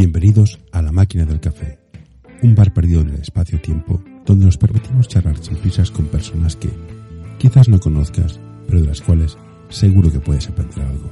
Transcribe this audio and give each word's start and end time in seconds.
Bienvenidos 0.00 0.58
a 0.72 0.80
La 0.80 0.92
Máquina 0.92 1.26
del 1.26 1.40
Café, 1.40 1.78
un 2.42 2.54
bar 2.54 2.72
perdido 2.72 3.02
en 3.02 3.10
el 3.10 3.16
espacio-tiempo 3.16 4.02
donde 4.24 4.46
nos 4.46 4.56
permitimos 4.56 5.08
charlar 5.08 5.36
sin 5.36 5.56
prisas 5.56 5.90
con 5.90 6.06
personas 6.06 6.56
que 6.56 6.70
quizás 7.36 7.68
no 7.68 7.78
conozcas, 7.78 8.40
pero 8.66 8.80
de 8.80 8.86
las 8.86 9.02
cuales 9.02 9.36
seguro 9.68 10.10
que 10.10 10.18
puedes 10.18 10.48
aprender 10.48 10.86
algo. 10.86 11.10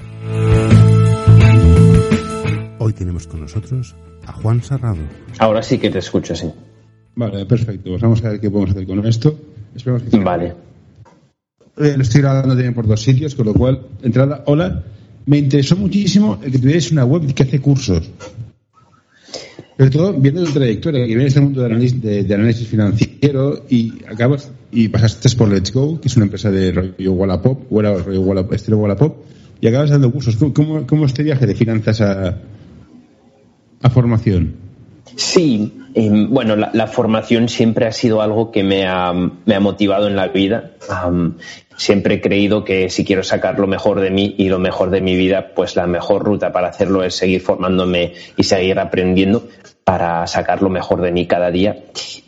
Hoy 2.79 2.95
tenemos 2.95 3.27
con 3.27 3.43
nosotros 3.43 3.95
a 4.25 4.33
Juan 4.33 4.63
Sarrado. 4.63 5.03
Ahora 5.39 5.63
sí 5.63 5.77
que 5.77 5.91
te 5.91 5.99
escucho, 5.99 6.35
sí. 6.35 6.51
Vale, 7.15 7.45
perfecto. 7.45 7.91
Pues 7.91 8.01
vamos 8.01 8.25
a 8.25 8.31
ver 8.31 8.41
qué 8.41 8.51
podemos 8.51 8.71
hacer 8.71 8.87
con 8.87 9.07
esto. 9.07 9.39
Esperemos 9.75 10.03
que 10.05 10.19
Vale. 10.19 10.55
Eh, 11.77 11.93
lo 11.95 12.03
estoy 12.03 12.23
grabando 12.23 12.55
también 12.55 12.73
por 12.73 12.87
dos 12.87 13.03
sitios, 13.03 13.35
con 13.35 13.45
lo 13.45 13.53
cual, 13.53 13.83
entrada, 14.03 14.45
hola. 14.47 14.83
Me 15.27 15.37
interesó 15.37 15.77
muchísimo 15.77 16.39
el 16.43 16.51
que 16.51 16.59
tuvierais 16.59 16.91
una 16.91 17.05
web 17.05 17.35
que 17.35 17.43
hace 17.43 17.61
cursos. 17.61 18.11
Sobre 19.77 19.91
todo 19.91 20.13
viendo 20.13 20.45
tu 20.45 20.53
trayectoria, 20.53 21.01
que 21.03 21.07
viene 21.07 21.23
de 21.23 21.29
este 21.29 21.41
mundo 21.41 21.61
de 21.61 22.35
análisis, 22.35 22.67
financiero 22.67 23.65
y 23.71 23.93
acabas 24.09 24.51
y 24.73 24.89
pasaste 24.89 25.29
por 25.37 25.49
Let's 25.49 25.73
Go, 25.73 26.01
que 26.01 26.09
es 26.09 26.17
una 26.17 26.25
empresa 26.25 26.51
de 26.51 26.73
rollo 26.73 27.13
Wallapop, 27.13 27.71
rollo 27.71 28.21
Wallapop, 28.23 28.53
Wallapop, 28.69 29.17
y 29.61 29.69
acabas 29.69 29.91
dando 29.91 30.11
cursos. 30.11 30.37
¿Cómo, 30.37 30.53
cómo, 30.53 30.87
cómo 30.87 31.05
es 31.05 31.13
este 31.13 31.23
viaje 31.23 31.47
de 31.47 31.55
finanzas 31.55 32.01
a, 32.01 32.39
a 33.83 33.91
formación? 33.91 34.68
Sí, 35.19 35.73
bueno, 36.29 36.55
la, 36.55 36.87
formación 36.87 37.49
siempre 37.49 37.87
ha 37.87 37.93
sido 37.93 38.23
algo 38.23 38.53
que 38.53 38.63
me 38.63 38.87
ha, 38.87 39.13
motivado 39.61 40.07
en 40.07 40.15
la 40.15 40.29
vida. 40.29 40.75
Um, 40.89 41.35
siempre 41.77 42.15
he 42.15 42.21
creído 42.21 42.63
que 42.63 42.89
si 42.89 43.05
quiero 43.05 43.25
sacar 43.25 43.59
lo 43.59 43.67
mejor 43.67 43.99
de 43.99 44.13
mí 44.13 44.37
y 44.39 44.49
lo 44.49 44.61
mejor 44.61 44.91
de 44.91 45.01
mi 45.01 45.17
vida, 45.17 45.55
pues 45.57 45.75
la 45.75 45.89
mejor 45.89 46.23
ruta 46.23 46.53
para 46.53 46.69
hacerlo 46.69 47.03
es 47.03 47.17
seguir 47.17 47.41
formándome 47.41 48.13
y 48.37 48.45
seguir 48.45 48.79
aprendiendo 48.79 49.49
para 49.83 50.25
sacar 50.29 50.63
lo 50.63 50.69
mejor 50.69 51.01
de 51.01 51.11
mí 51.11 51.27
cada 51.27 51.51
día. 51.51 51.83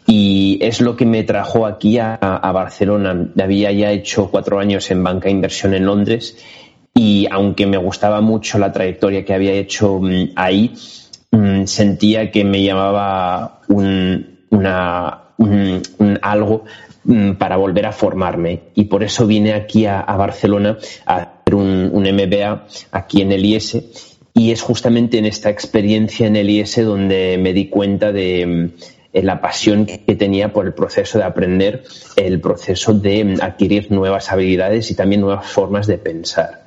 Y 0.04 0.58
es 0.60 0.80
lo 0.80 0.96
que 0.96 1.06
me 1.06 1.22
trajo 1.22 1.66
aquí 1.66 1.96
a, 2.00 2.18
Barcelona. 2.52 3.30
Había 3.40 3.70
ya 3.70 3.92
hecho 3.92 4.32
cuatro 4.32 4.58
años 4.58 4.90
en 4.90 5.04
banca 5.04 5.30
inversión 5.30 5.74
en 5.74 5.86
Londres 5.86 6.36
y 6.92 7.28
aunque 7.30 7.66
me 7.66 7.76
gustaba 7.76 8.20
mucho 8.20 8.58
la 8.58 8.72
trayectoria 8.72 9.24
que 9.24 9.32
había 9.32 9.52
hecho 9.52 9.92
um, 9.92 10.30
ahí, 10.34 10.74
um, 11.32 11.66
sentía 11.66 12.30
que 12.30 12.44
me 12.44 12.62
llamaba 12.62 13.60
un, 13.68 14.40
una, 14.50 15.22
un, 15.38 15.82
un 15.98 16.18
algo 16.22 16.64
para 17.38 17.56
volver 17.56 17.86
a 17.86 17.92
formarme 17.92 18.60
y 18.74 18.84
por 18.84 19.02
eso 19.02 19.26
vine 19.26 19.54
aquí 19.54 19.86
a, 19.86 20.02
Barcelona 20.02 20.76
a 21.06 21.16
hacer 21.16 21.54
un, 21.54 21.90
un, 21.92 22.02
MBA 22.02 22.66
aquí 22.92 23.22
en 23.22 23.32
el 23.32 23.44
IES 23.44 23.78
y 24.34 24.52
es 24.52 24.62
justamente 24.62 25.18
en 25.18 25.26
esta 25.26 25.50
experiencia 25.50 26.26
en 26.26 26.36
el 26.36 26.50
IES 26.50 26.84
donde 26.84 27.38
me 27.40 27.52
di 27.52 27.68
cuenta 27.68 28.12
de 28.12 28.70
la 29.12 29.40
pasión 29.40 29.86
que 29.86 30.14
tenía 30.14 30.52
por 30.52 30.66
el 30.66 30.74
proceso 30.74 31.18
de 31.18 31.24
aprender, 31.24 31.84
el 32.16 32.40
proceso 32.40 32.94
de 32.94 33.38
adquirir 33.40 33.90
nuevas 33.90 34.30
habilidades 34.30 34.90
y 34.90 34.94
también 34.94 35.22
nuevas 35.22 35.46
formas 35.46 35.86
de 35.86 35.98
pensar. 35.98 36.66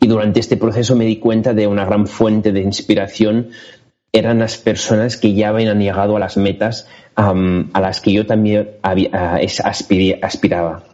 Y 0.00 0.06
durante 0.06 0.40
este 0.40 0.56
proceso 0.56 0.96
me 0.96 1.04
di 1.04 1.16
cuenta 1.16 1.54
de 1.54 1.66
una 1.66 1.84
gran 1.84 2.06
fuente 2.06 2.52
de 2.52 2.60
inspiración 2.60 3.50
eran 4.12 4.38
las 4.38 4.58
personas 4.58 5.16
que 5.16 5.32
ya 5.32 5.48
habían 5.48 5.80
llegado 5.80 6.16
a 6.16 6.20
las 6.20 6.36
metas 6.36 6.86
um, 7.16 7.70
a 7.72 7.80
las 7.80 8.00
que 8.00 8.12
yo 8.12 8.26
también 8.26 8.70
había, 8.82 9.40
aspiré, 9.64 10.18
aspiraba. 10.22 10.84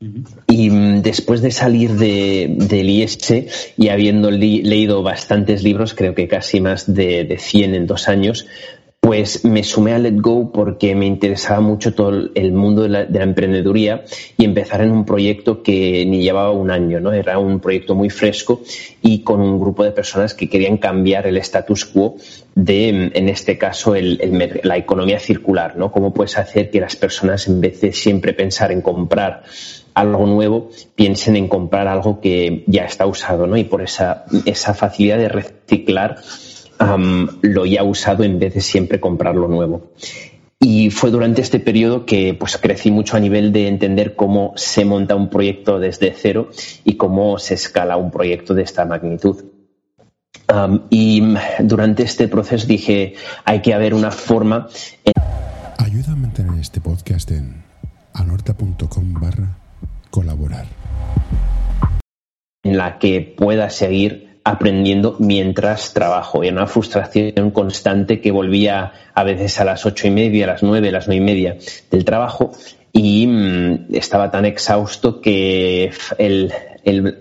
Uh 0.00 0.04
-huh. 0.04 0.24
Y 0.46 0.70
um, 0.70 1.02
después 1.02 1.42
de 1.42 1.50
salir 1.50 1.90
de, 1.94 2.46
del 2.56 2.88
IES 2.88 3.18
y 3.76 3.88
habiendo 3.88 4.30
leído 4.30 5.02
bastantes 5.02 5.64
libros, 5.64 5.94
creo 5.94 6.14
que 6.14 6.28
casi 6.28 6.60
más 6.60 6.92
de, 6.94 7.24
de 7.24 7.38
100 7.38 7.74
en 7.74 7.86
dos 7.86 8.08
años, 8.08 8.46
pues 9.00 9.44
me 9.44 9.62
sumé 9.62 9.94
a 9.94 9.98
Let 9.98 10.16
Go 10.16 10.50
porque 10.52 10.94
me 10.94 11.06
interesaba 11.06 11.60
mucho 11.60 11.94
todo 11.94 12.30
el 12.34 12.52
mundo 12.52 12.82
de 12.82 12.88
la, 12.88 13.04
de 13.04 13.18
la, 13.18 13.24
emprendeduría 13.24 14.04
y 14.36 14.44
empezar 14.44 14.82
en 14.82 14.90
un 14.90 15.04
proyecto 15.04 15.62
que 15.62 16.04
ni 16.04 16.20
llevaba 16.20 16.50
un 16.50 16.70
año, 16.70 16.98
¿no? 17.00 17.12
Era 17.12 17.38
un 17.38 17.60
proyecto 17.60 17.94
muy 17.94 18.10
fresco 18.10 18.60
y 19.00 19.22
con 19.22 19.40
un 19.40 19.58
grupo 19.60 19.84
de 19.84 19.92
personas 19.92 20.34
que 20.34 20.48
querían 20.48 20.78
cambiar 20.78 21.26
el 21.26 21.36
status 21.38 21.84
quo 21.84 22.16
de, 22.54 22.88
en 23.14 23.28
este 23.28 23.56
caso, 23.56 23.94
el, 23.94 24.60
la 24.64 24.76
economía 24.76 25.20
circular, 25.20 25.76
¿no? 25.76 25.92
Cómo 25.92 26.12
puedes 26.12 26.36
hacer 26.36 26.70
que 26.70 26.80
las 26.80 26.96
personas, 26.96 27.46
en 27.46 27.60
vez 27.60 27.80
de 27.80 27.92
siempre 27.92 28.34
pensar 28.34 28.72
en 28.72 28.82
comprar 28.82 29.44
algo 29.94 30.26
nuevo, 30.26 30.70
piensen 30.96 31.36
en 31.36 31.48
comprar 31.48 31.86
algo 31.86 32.20
que 32.20 32.64
ya 32.66 32.84
está 32.84 33.06
usado, 33.06 33.46
¿no? 33.46 33.56
Y 33.56 33.64
por 33.64 33.80
esa, 33.80 34.24
esa 34.44 34.74
facilidad 34.74 35.18
de 35.18 35.28
reciclar 35.28 36.16
Um, 36.80 37.26
lo 37.42 37.66
ya 37.66 37.82
usado 37.82 38.22
en 38.22 38.38
vez 38.38 38.54
de 38.54 38.60
siempre 38.60 39.00
comprar 39.00 39.34
lo 39.34 39.48
nuevo. 39.48 39.90
Y 40.60 40.90
fue 40.90 41.10
durante 41.10 41.40
este 41.40 41.60
periodo 41.60 42.04
que 42.04 42.34
pues, 42.34 42.56
crecí 42.56 42.90
mucho 42.90 43.16
a 43.16 43.20
nivel 43.20 43.52
de 43.52 43.68
entender 43.68 44.16
cómo 44.16 44.52
se 44.56 44.84
monta 44.84 45.14
un 45.14 45.28
proyecto 45.28 45.78
desde 45.78 46.12
cero 46.12 46.50
y 46.84 46.96
cómo 46.96 47.38
se 47.38 47.54
escala 47.54 47.96
un 47.96 48.10
proyecto 48.10 48.54
de 48.54 48.62
esta 48.62 48.84
magnitud. 48.84 49.44
Um, 50.52 50.80
y 50.90 51.22
durante 51.60 52.02
este 52.02 52.26
proceso 52.26 52.66
dije, 52.66 53.14
hay 53.44 53.60
que 53.60 53.74
haber 53.74 53.94
una 53.94 54.10
forma... 54.10 54.68
En... 55.04 55.12
Ayuda 55.78 56.12
a 56.12 56.16
mantener 56.16 56.58
este 56.58 56.80
podcast 56.80 57.30
en 57.30 57.62
anorta.com 58.14 59.14
barra 59.14 59.58
colaborar. 60.10 60.66
En 62.64 62.76
la 62.76 62.98
que 62.98 63.20
pueda 63.20 63.70
seguir 63.70 64.27
aprendiendo 64.48 65.16
mientras 65.18 65.92
trabajo. 65.92 66.42
Y 66.42 66.48
una 66.48 66.66
frustración 66.66 67.50
constante 67.50 68.20
que 68.20 68.30
volvía 68.30 68.92
a 69.14 69.22
veces 69.22 69.60
a 69.60 69.64
las 69.64 69.84
ocho 69.84 70.08
y 70.08 70.10
media, 70.10 70.46
a 70.46 70.48
las 70.48 70.62
nueve, 70.62 70.88
a 70.88 70.92
las 70.92 71.06
nueve 71.06 71.22
y 71.22 71.24
media 71.24 71.58
del 71.90 72.04
trabajo 72.04 72.52
y 72.90 73.26
mmm, 73.26 73.94
estaba 73.94 74.30
tan 74.30 74.46
exhausto 74.46 75.20
que 75.20 75.90
el, 76.16 76.50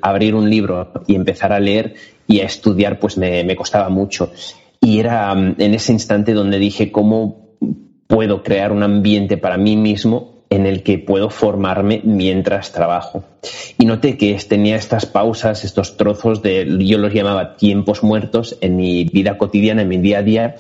abrir 0.02 0.36
un 0.36 0.50
libro 0.50 0.94
y 1.06 1.16
empezar 1.16 1.52
a 1.52 1.60
leer 1.60 1.96
y 2.28 2.40
a 2.40 2.46
estudiar 2.46 2.98
pues 2.98 3.18
me, 3.18 3.56
costaba 3.58 3.90
mucho. 3.90 4.32
Y 4.80 5.00
era 5.00 5.34
um, 5.34 5.54
en 5.58 5.74
ese 5.74 5.92
instante 5.92 6.34
donde 6.34 6.60
dije 6.60 6.94
cómo 6.94 7.58
puedo 8.08 8.42
crear 8.42 8.72
un 8.72 8.84
ambiente 8.84 9.36
para 9.36 9.58
mí 9.58 9.76
mismo 9.76 10.37
en 10.50 10.66
el 10.66 10.84
que 10.84 10.98
puedo 10.98 11.30
formarme 11.30 12.02
mientras 12.04 12.72
trabajo. 12.72 13.24
Y 13.78 13.86
noté 13.86 14.18
que 14.18 14.34
tenía 14.48 14.76
estas 14.76 15.06
pausas, 15.06 15.64
estos 15.64 15.98
trozos 15.98 16.42
de, 16.42 16.66
yo 16.86 16.98
los 16.98 17.14
llamaba 17.14 17.56
tiempos 17.58 18.04
muertos 18.04 18.58
en 18.62 18.76
mi 18.76 19.06
vida 19.06 19.38
cotidiana, 19.38 19.82
en 19.82 19.88
mi 19.88 19.98
día 19.98 20.20
a 20.20 20.24
día, 20.24 20.56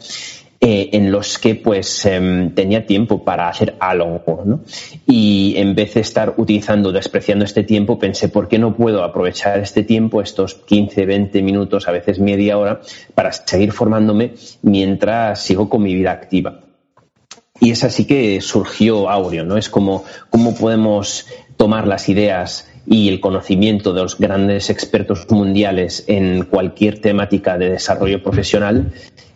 eh, 0.59 0.89
en 0.93 1.11
los 1.11 1.37
que 1.37 1.53
pues 1.53 2.03
eh, 2.07 2.51
tenía 2.55 2.85
tiempo 2.87 3.23
para 3.23 3.47
hacer 3.47 3.75
algo, 3.79 4.41
¿no? 4.43 4.61
Y 5.05 5.53
en 5.55 5.75
vez 5.75 5.93
de 5.93 6.01
estar 6.01 6.33
utilizando, 6.37 6.91
despreciando 6.91 7.45
este 7.45 7.63
tiempo, 7.63 7.99
pensé, 7.99 8.27
¿por 8.29 8.47
qué 8.47 8.57
no 8.57 8.75
puedo 8.75 9.03
aprovechar 9.03 9.59
este 9.59 9.83
tiempo, 9.83 10.19
estos 10.19 10.55
15, 10.55 11.05
20 11.05 11.43
minutos, 11.43 11.87
a 11.87 11.91
veces 11.91 12.19
media 12.19 12.57
hora, 12.57 12.81
para 13.13 13.31
seguir 13.33 13.71
formándome 13.71 14.33
mientras 14.63 15.43
sigo 15.43 15.69
con 15.69 15.83
mi 15.83 15.93
vida 15.93 16.11
activa? 16.11 16.66
Y 17.59 17.71
es 17.71 17.83
así 17.83 18.05
que 18.05 18.39
surgió 18.41 19.09
Aureo, 19.09 19.43
¿no? 19.43 19.57
Es 19.57 19.69
como 19.69 20.03
cómo 20.29 20.55
podemos 20.55 21.25
tomar 21.57 21.87
las 21.87 22.07
ideas 22.09 22.69
y 22.85 23.09
el 23.09 23.19
conocimiento 23.19 23.93
de 23.93 24.03
los 24.03 24.17
grandes 24.17 24.69
expertos 24.69 25.29
mundiales 25.29 26.05
en 26.07 26.43
cualquier 26.45 26.99
temática 26.99 27.57
de 27.57 27.71
desarrollo 27.71 28.23
profesional 28.23 28.93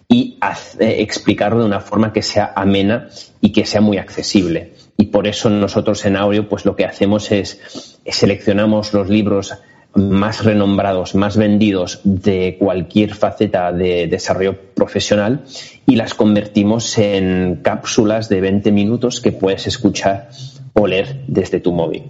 y 0.07 0.37
hace, 0.39 1.01
explicarlo 1.01 1.59
de 1.59 1.65
una 1.65 1.79
forma 1.79 2.13
que 2.13 2.21
sea 2.21 2.53
amena 2.55 3.09
y 3.41 3.51
que 3.51 3.65
sea 3.65 3.81
muy 3.81 3.97
accesible. 3.97 4.73
Y 4.97 5.05
por 5.05 5.27
eso 5.27 5.49
nosotros 5.49 6.05
en 6.05 6.15
Aureo, 6.15 6.47
pues 6.47 6.65
lo 6.65 6.75
que 6.75 6.85
hacemos 6.85 7.31
es 7.31 7.99
seleccionamos 8.05 8.93
los 8.93 9.09
libros 9.09 9.53
más 9.95 10.43
renombrados, 10.43 11.15
más 11.15 11.37
vendidos 11.37 11.99
de 12.03 12.55
cualquier 12.59 13.13
faceta 13.13 13.71
de 13.71 14.07
desarrollo 14.07 14.57
profesional 14.73 15.43
y 15.85 15.95
las 15.95 16.13
convertimos 16.13 16.97
en 16.97 17.59
cápsulas 17.61 18.29
de 18.29 18.41
20 18.41 18.71
minutos 18.71 19.19
que 19.19 19.31
puedes 19.31 19.67
escuchar 19.67 20.29
o 20.73 20.87
leer 20.87 21.23
desde 21.27 21.59
tu 21.59 21.73
móvil. 21.73 22.03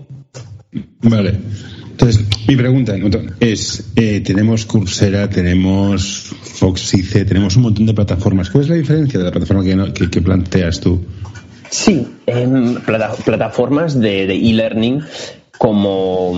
Vale. 1.01 1.33
Entonces, 1.89 2.25
mi 2.47 2.55
pregunta 2.55 2.95
es, 3.39 3.91
eh, 3.95 4.21
tenemos 4.21 4.65
Coursera, 4.65 5.29
tenemos 5.29 6.33
Foxice, 6.41 7.25
tenemos 7.25 7.55
un 7.57 7.63
montón 7.63 7.85
de 7.85 7.93
plataformas. 7.93 8.49
¿Cuál 8.49 8.63
es 8.63 8.69
la 8.69 8.75
diferencia 8.75 9.19
de 9.19 9.25
la 9.25 9.31
plataforma 9.31 9.63
que, 9.63 9.75
no, 9.75 9.93
que, 9.93 10.09
que 10.09 10.21
planteas 10.21 10.79
tú? 10.79 10.99
Sí, 11.69 12.07
en 12.25 12.75
plata, 12.81 13.13
plataformas 13.23 13.99
de 13.99 14.23
e-learning 14.33 15.03
como 15.57 16.33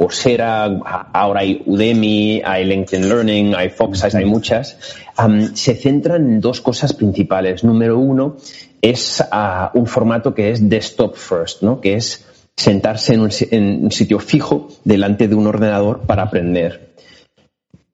Coursera, 0.00 0.64
ahora 1.12 1.40
hay 1.40 1.62
Udemy, 1.66 2.40
hay 2.42 2.64
LinkedIn 2.64 3.06
Learning, 3.06 3.54
hay 3.54 3.68
Fox, 3.68 4.02
hay 4.14 4.24
muchas, 4.24 4.78
um, 5.22 5.54
se 5.54 5.74
centran 5.74 6.22
en 6.24 6.40
dos 6.40 6.62
cosas 6.62 6.94
principales. 6.94 7.64
Número 7.64 7.98
uno 7.98 8.38
es 8.80 9.22
uh, 9.30 9.78
un 9.78 9.86
formato 9.86 10.34
que 10.34 10.52
es 10.52 10.70
desktop 10.70 11.16
first, 11.16 11.60
¿no? 11.60 11.82
que 11.82 11.96
es 11.96 12.24
sentarse 12.56 13.12
en 13.12 13.20
un, 13.20 13.30
en 13.50 13.84
un, 13.84 13.92
sitio 13.92 14.20
fijo 14.20 14.68
delante 14.84 15.28
de 15.28 15.34
un 15.34 15.46
ordenador 15.46 16.00
para 16.06 16.22
aprender. 16.22 16.94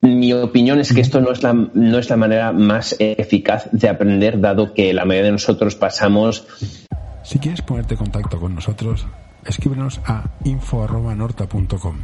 mi 0.01 0.33
opinión 0.33 0.79
es 0.79 0.93
que 0.93 1.01
esto 1.01 1.21
no 1.21 1.33
es, 1.33 1.43
la, 1.43 1.55
no 1.55 1.99
es 1.99 2.09
la 2.09 2.17
manera 2.17 2.53
más 2.53 2.95
eficaz 3.01 3.69
de 3.73 3.89
aprender, 3.89 4.41
dado 4.41 4.75
que 4.75 4.95
la 4.95 5.05
mayoría 5.05 5.27
de 5.27 5.33
nosotros 5.33 5.75
pasamos. 5.75 6.47
Si 7.25 7.41
quieres 7.41 7.63
ponerte 7.63 7.95
en 7.95 7.99
contacto 7.99 8.39
con 8.39 8.55
nosotros, 8.55 9.07
escríbenos 9.49 10.01
a 10.05 10.25
info.norta.com. 10.45 11.97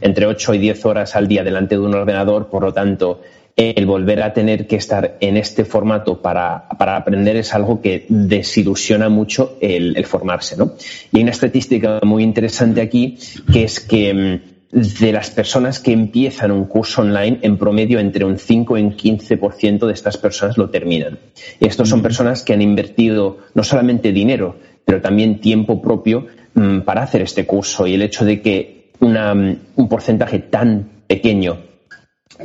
Entre 0.00 0.26
8 0.26 0.54
y 0.54 0.58
10 0.58 0.86
horas 0.86 1.14
al 1.14 1.28
día 1.28 1.44
delante 1.44 1.74
de 1.74 1.82
un 1.82 1.94
ordenador, 1.94 2.48
por 2.48 2.62
lo 2.62 2.72
tanto, 2.72 3.20
el 3.56 3.84
volver 3.84 4.22
a 4.22 4.32
tener 4.32 4.66
que 4.66 4.76
estar 4.76 5.18
en 5.20 5.36
este 5.36 5.64
formato 5.64 6.22
para, 6.22 6.66
aprender 6.68 7.36
es 7.36 7.52
algo 7.52 7.82
que 7.82 8.06
desilusiona 8.08 9.08
mucho 9.08 9.58
el, 9.60 10.04
formarse. 10.06 10.56
¿no? 10.56 10.72
Y 11.12 11.18
hay 11.18 11.22
una 11.22 11.32
estadística 11.32 12.00
muy 12.02 12.22
interesante 12.22 12.80
aquí, 12.80 13.18
que 13.52 13.64
es 13.64 13.80
que 13.80 14.14
mm, 14.14 14.49
de 14.72 15.12
las 15.12 15.30
personas 15.30 15.80
que 15.80 15.92
empiezan 15.92 16.52
un 16.52 16.66
curso 16.66 17.02
online, 17.02 17.38
en 17.42 17.56
promedio 17.56 17.98
entre 17.98 18.24
un 18.24 18.38
5 18.38 18.78
y 18.78 18.82
un 18.82 18.96
15% 18.96 19.86
de 19.86 19.92
estas 19.92 20.16
personas 20.16 20.56
lo 20.58 20.70
terminan. 20.70 21.18
Y 21.58 21.66
estos 21.66 21.88
son 21.88 22.02
personas 22.02 22.44
que 22.44 22.52
han 22.52 22.62
invertido 22.62 23.38
no 23.54 23.64
solamente 23.64 24.12
dinero, 24.12 24.56
pero 24.84 25.00
también 25.00 25.40
tiempo 25.40 25.82
propio 25.82 26.26
mm, 26.54 26.80
para 26.80 27.02
hacer 27.02 27.22
este 27.22 27.46
curso. 27.46 27.86
Y 27.86 27.94
el 27.94 28.02
hecho 28.02 28.24
de 28.24 28.40
que 28.40 28.90
mm, 29.00 29.52
un 29.76 29.88
porcentaje 29.88 30.38
tan 30.38 30.88
pequeño 31.06 31.69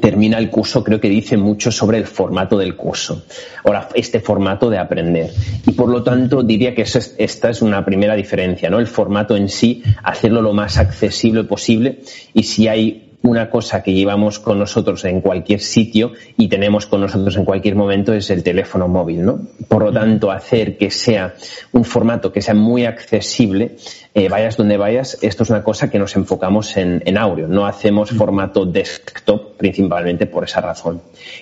termina 0.01 0.37
el 0.37 0.49
curso 0.49 0.83
creo 0.83 0.99
que 0.99 1.09
dice 1.09 1.37
mucho 1.37 1.71
sobre 1.71 1.97
el 1.97 2.05
formato 2.05 2.57
del 2.57 2.75
curso, 2.75 3.23
ahora 3.63 3.89
este 3.93 4.19
formato 4.19 4.69
de 4.69 4.77
aprender. 4.77 5.31
Y 5.65 5.71
por 5.71 5.89
lo 5.89 6.03
tanto 6.03 6.43
diría 6.43 6.75
que 6.75 6.83
esta 6.83 7.49
es 7.49 7.61
una 7.61 7.83
primera 7.85 8.15
diferencia, 8.15 8.69
¿no? 8.69 8.79
El 8.79 8.87
formato 8.87 9.35
en 9.35 9.49
sí, 9.49 9.83
hacerlo 10.03 10.41
lo 10.41 10.53
más 10.53 10.77
accesible 10.77 11.43
posible 11.43 11.99
y 12.33 12.43
si 12.43 12.67
hay 12.67 13.04
una 13.25 13.49
cosa 13.49 13.81
que 13.81 13.93
llevamos 13.93 14.39
con 14.39 14.59
nosotros 14.59 15.03
en 15.05 15.21
cualquier 15.21 15.59
sitio 15.59 16.13
y 16.37 16.47
tenemos 16.47 16.85
con 16.85 17.01
nosotros 17.01 17.35
en 17.37 17.45
cualquier 17.45 17.75
momento 17.75 18.13
es 18.13 18.29
el 18.29 18.43
teléfono 18.43 18.87
móvil, 18.87 19.25
¿no? 19.25 19.39
Por 19.67 19.83
lo 19.83 19.91
tanto, 19.91 20.31
hacer 20.31 20.77
que 20.77 20.91
sea 20.91 21.33
un 21.71 21.83
formato 21.83 22.31
que 22.31 22.41
sea 22.41 22.53
muy 22.53 22.85
accesible, 22.85 23.77
eh, 24.13 24.29
vayas 24.29 24.57
donde 24.57 24.77
vayas, 24.77 25.17
esto 25.21 25.43
es 25.43 25.49
una 25.49 25.63
cosa 25.63 25.89
que 25.89 25.99
nos 25.99 26.15
enfocamos 26.15 26.77
en, 26.77 27.01
en 27.05 27.17
Aureo. 27.17 27.47
No 27.47 27.65
hacemos 27.65 28.11
formato 28.11 28.65
desktop 28.65 29.57
principalmente 29.57 30.27
por 30.27 30.43
esa 30.43 30.61
razón. 30.61 31.01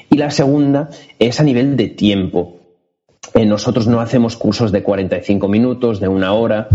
Y 0.09 0.18
la 0.18 0.31
segunda 0.31 0.89
es 1.19 1.39
a 1.39 1.44
nivel 1.44 1.75
de 1.75 1.89
tiempo. 1.89 2.62
Eh, 3.33 3.45
nosotros 3.45 3.88
no 3.88 4.00
hacemos 4.00 4.38
cursos 4.38 4.71
de 4.71 4.83
45 4.83 5.47
minutos, 5.47 6.00
de 6.00 6.07
una 6.07 6.33
hora. 6.33 6.68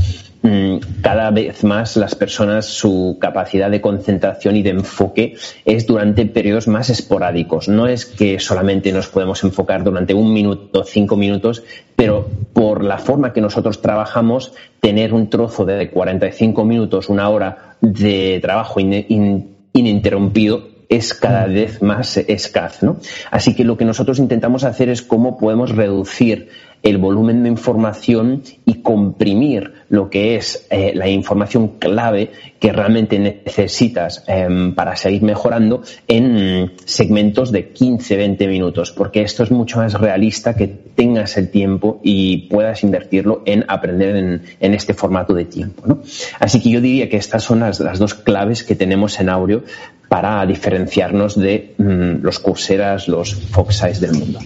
Mm, 0.42 0.78
cada 1.02 1.30
vez 1.30 1.62
más 1.62 1.96
las 1.96 2.14
personas, 2.14 2.66
su 2.66 3.18
capacidad 3.20 3.70
de 3.70 3.80
concentración 3.80 4.56
y 4.56 4.62
de 4.62 4.70
enfoque 4.70 5.36
es 5.64 5.86
durante 5.86 6.26
periodos 6.26 6.66
más 6.66 6.90
esporádicos. 6.90 7.68
No 7.68 7.86
es 7.86 8.06
que 8.06 8.40
solamente 8.40 8.92
nos 8.92 9.08
podemos 9.08 9.42
enfocar 9.44 9.84
durante 9.84 10.14
un 10.14 10.32
minuto, 10.32 10.84
cinco 10.84 11.16
minutos, 11.16 11.62
pero 11.94 12.28
por 12.52 12.82
la 12.82 12.98
forma 12.98 13.32
que 13.32 13.40
nosotros 13.40 13.80
trabajamos, 13.80 14.52
tener 14.80 15.14
un 15.14 15.30
trozo 15.30 15.64
de 15.64 15.90
45 15.90 16.64
minutos, 16.64 17.08
una 17.08 17.28
hora 17.28 17.76
de 17.80 18.38
trabajo 18.40 18.80
ininterrumpido 18.80 20.77
es 20.88 21.14
cada 21.14 21.46
vez 21.46 21.82
más 21.82 22.16
escaz. 22.16 22.82
¿no? 22.82 22.98
Así 23.30 23.54
que 23.54 23.64
lo 23.64 23.76
que 23.76 23.84
nosotros 23.84 24.18
intentamos 24.18 24.64
hacer 24.64 24.88
es 24.88 25.02
cómo 25.02 25.38
podemos 25.38 25.74
reducir 25.74 26.48
el 26.82 26.98
volumen 26.98 27.42
de 27.42 27.48
información 27.48 28.42
y 28.64 28.82
comprimir 28.82 29.72
lo 29.88 30.10
que 30.10 30.36
es 30.36 30.66
eh, 30.70 30.92
la 30.94 31.08
información 31.08 31.78
clave 31.78 32.30
que 32.60 32.72
realmente 32.72 33.18
necesitas 33.18 34.24
em, 34.26 34.74
para 34.74 34.96
seguir 34.96 35.22
mejorando 35.22 35.82
en 36.06 36.72
segmentos 36.84 37.52
de 37.52 37.72
15-20 37.72 38.48
minutos, 38.48 38.92
porque 38.92 39.22
esto 39.22 39.42
es 39.42 39.50
mucho 39.50 39.78
más 39.78 39.94
realista 39.94 40.54
que 40.54 40.66
tengas 40.66 41.36
el 41.36 41.50
tiempo 41.50 42.00
y 42.02 42.48
puedas 42.48 42.82
invertirlo 42.82 43.42
en 43.46 43.64
aprender 43.68 44.16
en, 44.60 44.74
este 44.74 44.94
formato 44.94 45.34
de 45.34 45.44
tiempo. 45.44 45.82
¿no? 45.86 46.02
Así 46.38 46.60
que 46.60 46.70
yo 46.70 46.80
diría 46.80 47.08
que 47.08 47.16
estas 47.16 47.42
son 47.42 47.60
las, 47.60 47.78
dos 47.78 48.14
claves 48.14 48.64
que 48.64 48.74
tenemos 48.74 49.18
en 49.20 49.28
Aureo 49.28 49.62
para 50.08 50.44
diferenciarnos 50.46 51.38
de 51.38 51.74
mm, 51.76 52.22
los 52.24 52.38
curseras, 52.38 53.08
los 53.08 53.34
Foxeyes 53.34 54.00
del 54.00 54.12
mundo. 54.12 54.40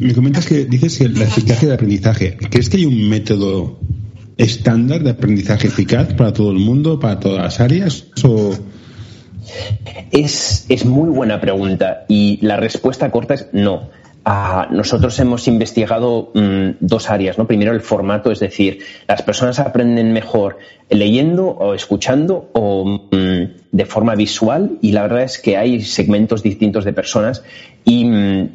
Me 0.00 0.14
comentas 0.14 0.46
que 0.46 0.64
dices 0.64 0.98
que 0.98 1.08
la 1.08 1.24
eficacia 1.24 1.68
de 1.68 1.74
aprendizaje. 1.74 2.36
¿Crees 2.36 2.68
que 2.68 2.78
hay 2.78 2.86
un 2.86 3.08
método 3.08 3.78
estándar 4.36 5.02
de 5.02 5.10
aprendizaje 5.10 5.68
eficaz 5.68 6.14
para 6.14 6.32
todo 6.32 6.50
el 6.50 6.58
mundo, 6.58 6.98
para 6.98 7.20
todas 7.20 7.42
las 7.42 7.60
áreas? 7.60 8.06
O... 8.24 8.54
Es, 10.10 10.84
muy 10.84 11.10
buena 11.10 11.40
pregunta 11.40 12.04
y 12.08 12.38
la 12.42 12.56
respuesta 12.56 13.10
corta 13.10 13.34
es 13.34 13.48
no. 13.52 13.90
Ah, 14.24 14.68
nosotros 14.70 15.18
hemos 15.18 15.48
investigado 15.48 16.30
mm, 16.34 16.76
dos 16.80 17.10
áreas. 17.10 17.38
¿no? 17.38 17.46
Primero, 17.46 17.72
el 17.72 17.80
formato, 17.80 18.30
es 18.30 18.38
decir, 18.38 18.80
las 19.08 19.22
personas 19.22 19.58
aprenden 19.58 20.12
mejor 20.12 20.58
leyendo 20.90 21.48
o 21.48 21.74
escuchando 21.74 22.50
o 22.52 23.00
mm, 23.10 23.42
de 23.72 23.86
forma 23.86 24.14
visual 24.14 24.78
y 24.82 24.92
la 24.92 25.02
verdad 25.02 25.22
es 25.22 25.38
que 25.38 25.56
hay 25.56 25.80
segmentos 25.80 26.42
distintos 26.42 26.84
de 26.84 26.92
personas 26.92 27.42
y 27.84 28.04
mm, 28.04 28.48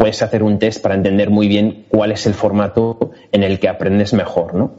puedes 0.00 0.22
hacer 0.22 0.42
un 0.42 0.58
test 0.58 0.80
para 0.80 0.94
entender 0.94 1.28
muy 1.28 1.46
bien 1.46 1.84
cuál 1.90 2.10
es 2.10 2.24
el 2.24 2.32
formato 2.32 3.10
en 3.32 3.42
el 3.42 3.60
que 3.60 3.68
aprendes 3.68 4.14
mejor, 4.14 4.54
¿no? 4.54 4.78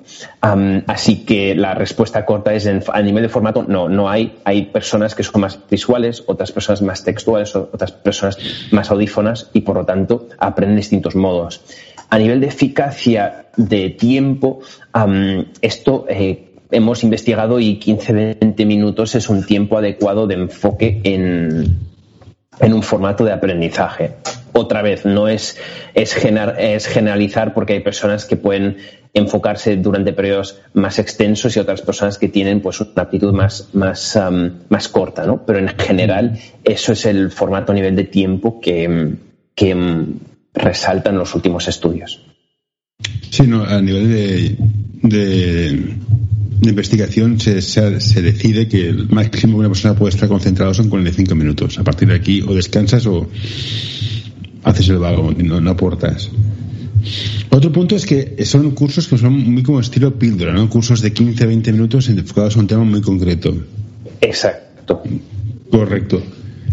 así 0.87 1.25
que 1.25 1.53
la 1.53 1.75
respuesta 1.75 2.25
corta 2.25 2.55
es 2.55 2.67
a 2.67 3.01
nivel 3.03 3.21
de 3.21 3.29
formato, 3.29 3.63
no, 3.67 3.87
no 3.87 4.09
hay. 4.09 4.39
Hay 4.45 4.65
personas 4.65 5.13
que 5.13 5.21
son 5.21 5.41
más 5.41 5.59
visuales, 5.69 6.23
otras 6.25 6.51
personas 6.51 6.81
más 6.81 7.03
textuales, 7.03 7.55
otras 7.55 7.91
personas 7.91 8.39
más 8.71 8.89
audífonas 8.89 9.51
y 9.53 9.61
por 9.61 9.75
lo 9.75 9.85
tanto 9.85 10.27
aprenden 10.39 10.77
distintos 10.77 11.15
modos. 11.15 11.61
A 12.09 12.17
nivel 12.17 12.41
de 12.41 12.47
eficacia 12.47 13.45
de 13.55 13.91
tiempo, 13.91 14.61
esto 15.61 16.05
eh, 16.09 16.55
hemos 16.71 17.03
investigado 17.03 17.59
y 17.59 17.79
15-20 17.79 18.65
minutos 18.65 19.13
es 19.13 19.29
un 19.29 19.45
tiempo 19.45 19.77
adecuado 19.77 20.25
de 20.25 20.33
enfoque 20.33 20.99
en, 21.03 21.90
en 22.59 22.73
un 22.73 22.83
formato 22.83 23.23
de 23.23 23.33
aprendizaje 23.33 24.15
otra 24.53 24.81
vez, 24.81 25.05
no 25.05 25.27
es, 25.27 25.57
es, 25.93 26.15
es, 26.15 26.87
generalizar 26.87 27.53
porque 27.53 27.73
hay 27.73 27.79
personas 27.79 28.25
que 28.25 28.35
pueden 28.35 28.77
enfocarse 29.13 29.77
durante 29.77 30.13
periodos 30.13 30.59
más 30.73 30.99
extensos 30.99 31.55
y 31.55 31.59
otras 31.59 31.81
personas 31.81 32.17
que 32.17 32.29
tienen 32.29 32.61
pues 32.61 32.79
una 32.81 33.03
aptitud 33.03 33.33
más, 33.33 33.69
más, 33.73 34.17
más 34.69 34.87
corta, 34.87 35.25
¿no? 35.25 35.45
Pero 35.45 35.59
en 35.59 35.67
general 35.69 36.39
eso 36.63 36.93
es 36.93 37.05
el 37.05 37.31
formato 37.31 37.71
a 37.71 37.75
nivel 37.75 37.95
de 37.95 38.05
tiempo 38.05 38.59
que, 38.61 39.15
que 39.55 40.05
resaltan 40.53 41.17
los 41.17 41.35
últimos 41.35 41.67
estudios. 41.67 42.25
Sí, 43.29 43.47
no, 43.47 43.63
a 43.63 43.81
nivel 43.81 44.57
de, 45.03 45.95
investigación 46.69 47.39
se, 47.39 47.61
se, 47.61 48.21
decide 48.21 48.67
que 48.67 48.89
el 48.89 49.09
máximo 49.09 49.53
que 49.53 49.59
una 49.59 49.69
persona 49.69 49.95
puede 49.95 50.13
estar 50.13 50.29
concentrado 50.29 50.73
son 50.73 50.89
45 50.89 51.33
minutos. 51.35 51.79
A 51.79 51.83
partir 51.83 52.07
de 52.07 52.15
aquí 52.15 52.41
o 52.41 52.53
descansas 52.53 53.05
o 53.07 53.27
haces 54.63 54.89
el 54.89 54.99
vago, 54.99 55.33
no, 55.35 55.59
no 55.59 55.71
aportas. 55.71 56.29
Otro 57.49 57.71
punto 57.71 57.95
es 57.95 58.05
que 58.05 58.45
son 58.45 58.71
cursos 58.71 59.07
que 59.07 59.17
son 59.17 59.33
muy 59.33 59.63
como 59.63 59.79
estilo 59.79 60.17
píldora, 60.17 60.53
¿no? 60.53 60.69
Cursos 60.69 61.01
de 61.01 61.11
15, 61.11 61.45
20 61.47 61.71
minutos 61.73 62.07
enfocados 62.09 62.55
a 62.55 62.59
un 62.59 62.67
tema 62.67 62.83
muy 62.83 63.01
concreto. 63.01 63.53
Exacto. 64.21 65.01
Correcto. 65.71 66.21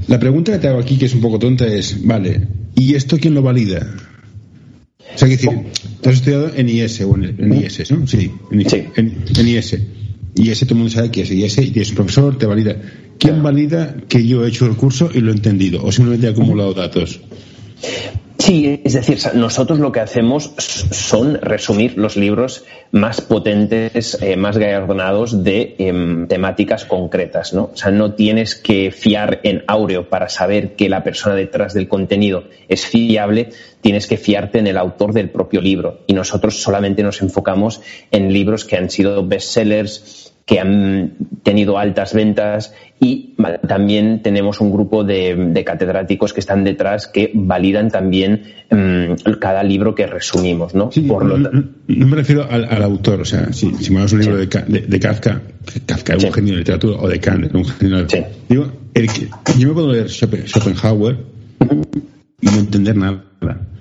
La 0.07 0.19
pregunta 0.19 0.53
que 0.53 0.59
te 0.59 0.69
hago 0.69 0.81
aquí, 0.81 0.99
que 0.99 1.07
es 1.07 1.15
un 1.15 1.21
poco 1.21 1.39
tonta, 1.39 1.67
es, 1.67 2.05
vale, 2.05 2.47
¿y 2.75 2.95
esto 2.95 3.19
quién 3.19 3.35
lo 3.35 3.43
valida? 3.43 3.87
O 5.15 5.19
sea, 5.19 5.29
que 5.29 5.37
decir, 5.37 5.51
tú 6.01 6.11
has 6.11 6.17
estudiado 6.17 6.53
en 6.55 6.69
IS, 6.69 7.01
o 7.01 7.15
en, 7.17 7.53
IS, 7.53 7.91
¿no? 7.91 8.07
Sí, 8.07 8.31
en, 8.51 8.69
sí. 8.69 8.85
en, 8.97 9.49
IS. 9.49 9.79
IS 10.37 10.61
todo 10.61 10.71
el 10.71 10.77
mundo 10.77 10.91
sabe 10.91 11.11
que 11.11 11.23
es 11.23 11.31
IS 11.31 11.59
y 11.59 11.81
es 11.81 11.93
profesor, 11.93 12.39
te 12.39 12.47
valida. 12.47 12.77
¿Quién 13.19 13.43
valida 13.43 13.97
que 14.09 14.25
yo 14.25 14.45
he 14.45 14.49
hecho 14.49 14.67
el 14.67 14.77
curso 14.77 15.11
y 15.13 15.21
lo 15.21 15.33
he 15.33 15.35
entendido? 15.35 15.83
¿O 15.85 15.91
simplemente 15.91 16.29
he 16.29 16.31
acumulado 16.31 16.75
datos? 16.75 17.21
Sí, 18.39 18.81
es 18.85 18.93
decir, 18.93 19.19
nosotros 19.35 19.81
lo 19.81 19.91
que 19.91 19.99
hacemos 19.99 20.53
son 20.57 21.41
resumir 21.43 21.99
los 21.99 22.17
libros 22.17 22.65
más 22.93 23.21
potentes, 23.21 24.17
eh, 24.23 24.37
más 24.37 24.57
galardonados 24.57 25.43
de 25.43 25.75
em, 25.79 26.29
temáticas 26.29 26.85
concretas, 26.85 27.53
¿no? 27.53 27.71
O 27.73 27.77
sea, 27.77 27.91
no 27.91 28.15
tienes 28.15 28.55
que 28.55 28.93
fiar 28.93 29.41
en 29.43 29.65
Aureo 29.67 30.09
para 30.09 30.29
saber 30.29 30.77
que 30.77 30.89
la 30.89 31.03
persona 31.03 31.35
detrás 31.35 31.75
del 31.75 31.89
contenido 31.89 32.45
es 32.69 32.87
fiable, 32.87 33.51
tienes 33.81 34.07
que 34.07 34.17
fiarte 34.17 34.61
en 34.61 34.69
el 34.69 34.79
autor 34.79 35.13
del 35.13 35.31
propio 35.31 35.61
libro. 35.61 36.05
Y 36.07 36.13
nosotros 36.13 36.63
solamente 36.63 37.03
nos 37.03 37.21
enfocamos 37.21 37.83
en 38.13 38.33
libros 38.33 38.65
que 38.65 38.77
han 38.77 38.89
sido 38.89 39.27
bestsellers, 39.27 40.33
que 40.49 40.59
han 40.59 41.13
tenido 41.43 41.77
altas 41.79 42.15
ventas 42.15 42.73
y 42.99 43.35
también 43.69 44.23
tenemos 44.23 44.63
un 44.63 44.73
grupo 44.73 45.05
de, 45.05 45.63
catedráticos 45.65 46.33
que 46.33 46.41
están 46.41 46.65
detrás 46.65 47.07
que 47.07 47.31
validan 47.35 47.91
también 47.91 48.45
mm, 48.71 49.33
cada 49.39 49.63
libro 49.63 49.95
que 49.95 50.07
resumimos, 50.07 50.75
¿no? 50.75 50.89
Por 51.07 51.27
lo 51.27 51.37
no, 51.37 51.53
me 51.87 52.17
refiero 52.17 52.47
al, 52.51 52.83
autor, 52.83 53.21
o 53.21 53.25
sea, 53.27 53.53
si, 53.53 53.75
si 53.75 53.93
me 53.93 54.01
das 54.01 54.15
un 54.15 54.21
libro 54.21 54.39
de, 54.39 54.49
Kafka, 54.99 55.43
Kafka 55.85 56.15
es 56.15 56.25
un 56.25 56.33
genio 56.33 56.55
de 56.55 56.61
literatura, 56.61 56.97
o 56.99 57.09
de 57.09 57.21
Kant, 57.21 57.55
un 57.55 57.67
genio 57.67 58.07
de... 58.07 58.27
Digo, 58.49 58.73
yo 59.59 59.69
me 59.69 59.75
puedo 59.75 59.93
leer 59.93 60.09
Schopenhauer 60.09 61.19
y 62.41 62.47
no 62.47 62.59
entender 62.59 62.97
nada. 62.97 63.23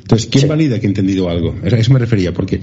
Entonces, 0.01 0.29
¿quién 0.29 0.49
valida 0.49 0.79
que 0.79 0.85
he 0.85 0.89
entendido 0.89 1.29
algo? 1.29 1.55
A 1.63 1.67
eso 1.67 1.93
me 1.93 1.99
refería, 1.99 2.33
porque 2.33 2.61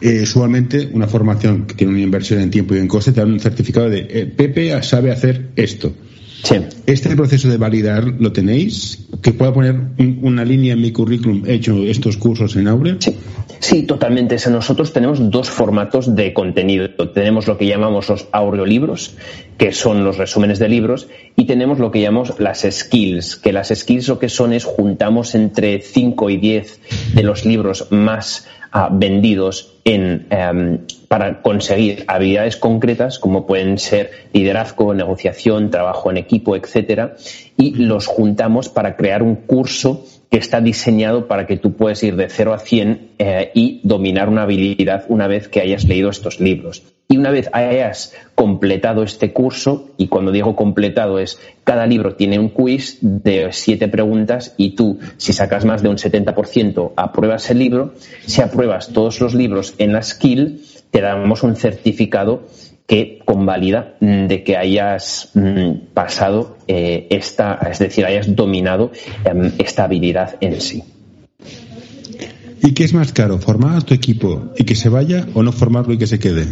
eh, 0.00 0.22
usualmente 0.22 0.88
una 0.92 1.06
formación 1.06 1.66
que 1.66 1.74
tiene 1.74 1.92
una 1.92 2.02
inversión 2.02 2.40
en 2.40 2.50
tiempo 2.50 2.74
y 2.74 2.78
en 2.78 2.88
coste 2.88 3.12
te 3.12 3.20
da 3.20 3.26
un 3.26 3.40
certificado 3.40 3.90
de 3.90 4.06
eh, 4.08 4.26
Pepe 4.26 4.80
sabe 4.82 5.10
hacer 5.10 5.50
esto. 5.56 5.92
Sí. 6.42 6.56
¿Este 6.86 7.14
proceso 7.16 7.48
de 7.48 7.58
validar 7.58 8.04
lo 8.18 8.32
tenéis? 8.32 9.06
¿Que 9.20 9.32
pueda 9.32 9.52
poner 9.52 9.76
una 10.22 10.44
línea 10.44 10.72
en 10.72 10.80
mi 10.80 10.90
currículum 10.90 11.44
he 11.46 11.54
hecho 11.54 11.76
estos 11.84 12.16
cursos 12.16 12.56
en 12.56 12.66
Aure? 12.66 12.96
Sí. 12.98 13.14
Sí, 13.60 13.82
totalmente. 13.82 14.36
Nosotros 14.50 14.92
tenemos 14.92 15.30
dos 15.30 15.50
formatos 15.50 16.16
de 16.16 16.32
contenido. 16.32 16.88
Tenemos 17.12 17.46
lo 17.46 17.58
que 17.58 17.66
llamamos 17.66 18.08
los 18.08 18.26
aureolibros, 18.32 19.16
que 19.58 19.72
son 19.72 20.02
los 20.02 20.16
resúmenes 20.16 20.58
de 20.58 20.70
libros, 20.70 21.08
y 21.36 21.44
tenemos 21.44 21.78
lo 21.78 21.90
que 21.90 22.00
llamamos 22.00 22.40
las 22.40 22.66
skills, 22.68 23.36
que 23.36 23.52
las 23.52 23.68
skills 23.68 24.08
lo 24.08 24.18
que 24.18 24.30
son 24.30 24.54
es 24.54 24.64
juntamos 24.64 25.34
entre 25.34 25.82
5 25.82 26.30
y 26.30 26.38
10 26.38 26.80
de 27.14 27.22
los 27.22 27.44
libros 27.44 27.88
más 27.90 28.48
vendidos 28.92 29.74
en, 29.84 30.26
em, 30.30 30.78
para 31.08 31.42
conseguir 31.42 32.04
habilidades 32.06 32.56
concretas 32.56 33.18
como 33.18 33.46
pueden 33.46 33.78
ser 33.78 34.28
liderazgo, 34.32 34.94
negociación, 34.94 35.70
trabajo 35.70 36.10
en 36.10 36.16
equipo, 36.16 36.54
etcétera, 36.54 37.16
y 37.56 37.74
los 37.74 38.06
juntamos 38.06 38.68
para 38.68 38.96
crear 38.96 39.22
un 39.22 39.34
curso 39.34 40.04
que 40.30 40.38
está 40.38 40.60
diseñado 40.60 41.26
para 41.26 41.46
que 41.46 41.56
tú 41.56 41.74
puedas 41.74 42.02
ir 42.04 42.16
de 42.16 42.28
0 42.28 42.54
a 42.54 42.58
100 42.58 43.10
eh, 43.18 43.50
y 43.52 43.80
dominar 43.82 44.28
una 44.28 44.42
habilidad 44.42 45.04
una 45.08 45.26
vez 45.26 45.48
que 45.48 45.60
hayas 45.60 45.84
leído 45.84 46.08
estos 46.08 46.40
libros. 46.40 46.84
Y 47.08 47.16
una 47.16 47.32
vez 47.32 47.50
hayas 47.52 48.14
completado 48.36 49.02
este 49.02 49.32
curso, 49.32 49.90
y 49.96 50.06
cuando 50.06 50.30
digo 50.30 50.54
completado 50.54 51.18
es 51.18 51.40
cada 51.64 51.84
libro 51.84 52.14
tiene 52.14 52.38
un 52.38 52.50
quiz 52.50 52.98
de 53.00 53.48
siete 53.50 53.88
preguntas 53.88 54.54
y 54.56 54.76
tú, 54.76 55.00
si 55.16 55.32
sacas 55.32 55.64
más 55.64 55.82
de 55.82 55.88
un 55.88 55.96
70%, 55.96 56.92
apruebas 56.94 57.50
el 57.50 57.58
libro. 57.58 57.94
Si 58.24 58.40
apruebas 58.40 58.92
todos 58.92 59.20
los 59.20 59.34
libros 59.34 59.74
en 59.78 59.92
la 59.92 60.02
skill, 60.02 60.62
te 60.92 61.00
damos 61.00 61.42
un 61.42 61.56
certificado 61.56 62.44
que 62.90 63.20
convalida 63.24 63.94
mm, 64.00 64.26
de 64.26 64.42
que 64.42 64.56
hayas 64.56 65.30
mm, 65.34 65.94
pasado 65.94 66.56
eh, 66.66 67.06
esta, 67.10 67.60
es 67.70 67.78
decir, 67.78 68.04
hayas 68.04 68.34
dominado 68.34 68.90
em, 69.24 69.52
esta 69.58 69.84
habilidad 69.84 70.34
en 70.40 70.60
sí. 70.60 70.82
¿Y 72.60 72.74
qué 72.74 72.82
es 72.82 72.92
más 72.92 73.12
caro, 73.12 73.38
formar 73.38 73.76
a 73.76 73.80
tu 73.80 73.94
equipo 73.94 74.50
y 74.58 74.64
que 74.64 74.74
se 74.74 74.88
vaya 74.88 75.28
o 75.34 75.44
no 75.44 75.52
formarlo 75.52 75.94
y 75.94 75.98
que 75.98 76.08
se 76.08 76.18
quede? 76.18 76.48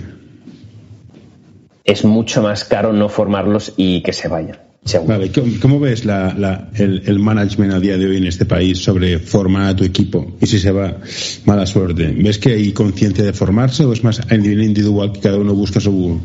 Es 1.85 2.05
mucho 2.05 2.41
más 2.41 2.65
caro 2.65 2.93
no 2.93 3.09
formarlos 3.09 3.75
y 3.77 4.03
que 4.03 4.13
se 4.13 4.29
vayan. 4.29 4.68
Vale, 5.07 5.31
¿cómo, 5.61 5.81
ves 5.81 6.05
el, 6.05 7.19
management 7.19 7.75
a 7.75 7.81
día 7.81 7.99
de 7.99 8.07
hoy 8.07 8.17
en 8.17 8.27
este 8.27 8.47
país 8.47 8.79
sobre 8.79 9.19
formar 9.19 9.71
a 9.71 9.77
tu 9.77 9.85
equipo? 9.85 10.37
Y 10.41 10.47
si 10.47 10.59
se 10.59 10.71
va, 10.71 10.97
mala 11.45 11.67
suerte. 11.67 12.15
¿Ves 12.17 12.39
que 12.39 12.55
hay 12.55 12.73
conciencia 12.73 13.25
de 13.25 13.33
formarse 13.33 13.85
o 13.85 13.93
es 13.93 14.03
más 14.03 14.21
a 14.21 14.37
nivel 14.37 14.63
individual 14.63 15.13
que 15.13 15.21
cada 15.21 15.39
uno 15.39 15.55
busca 15.55 15.81
su... 15.81 16.19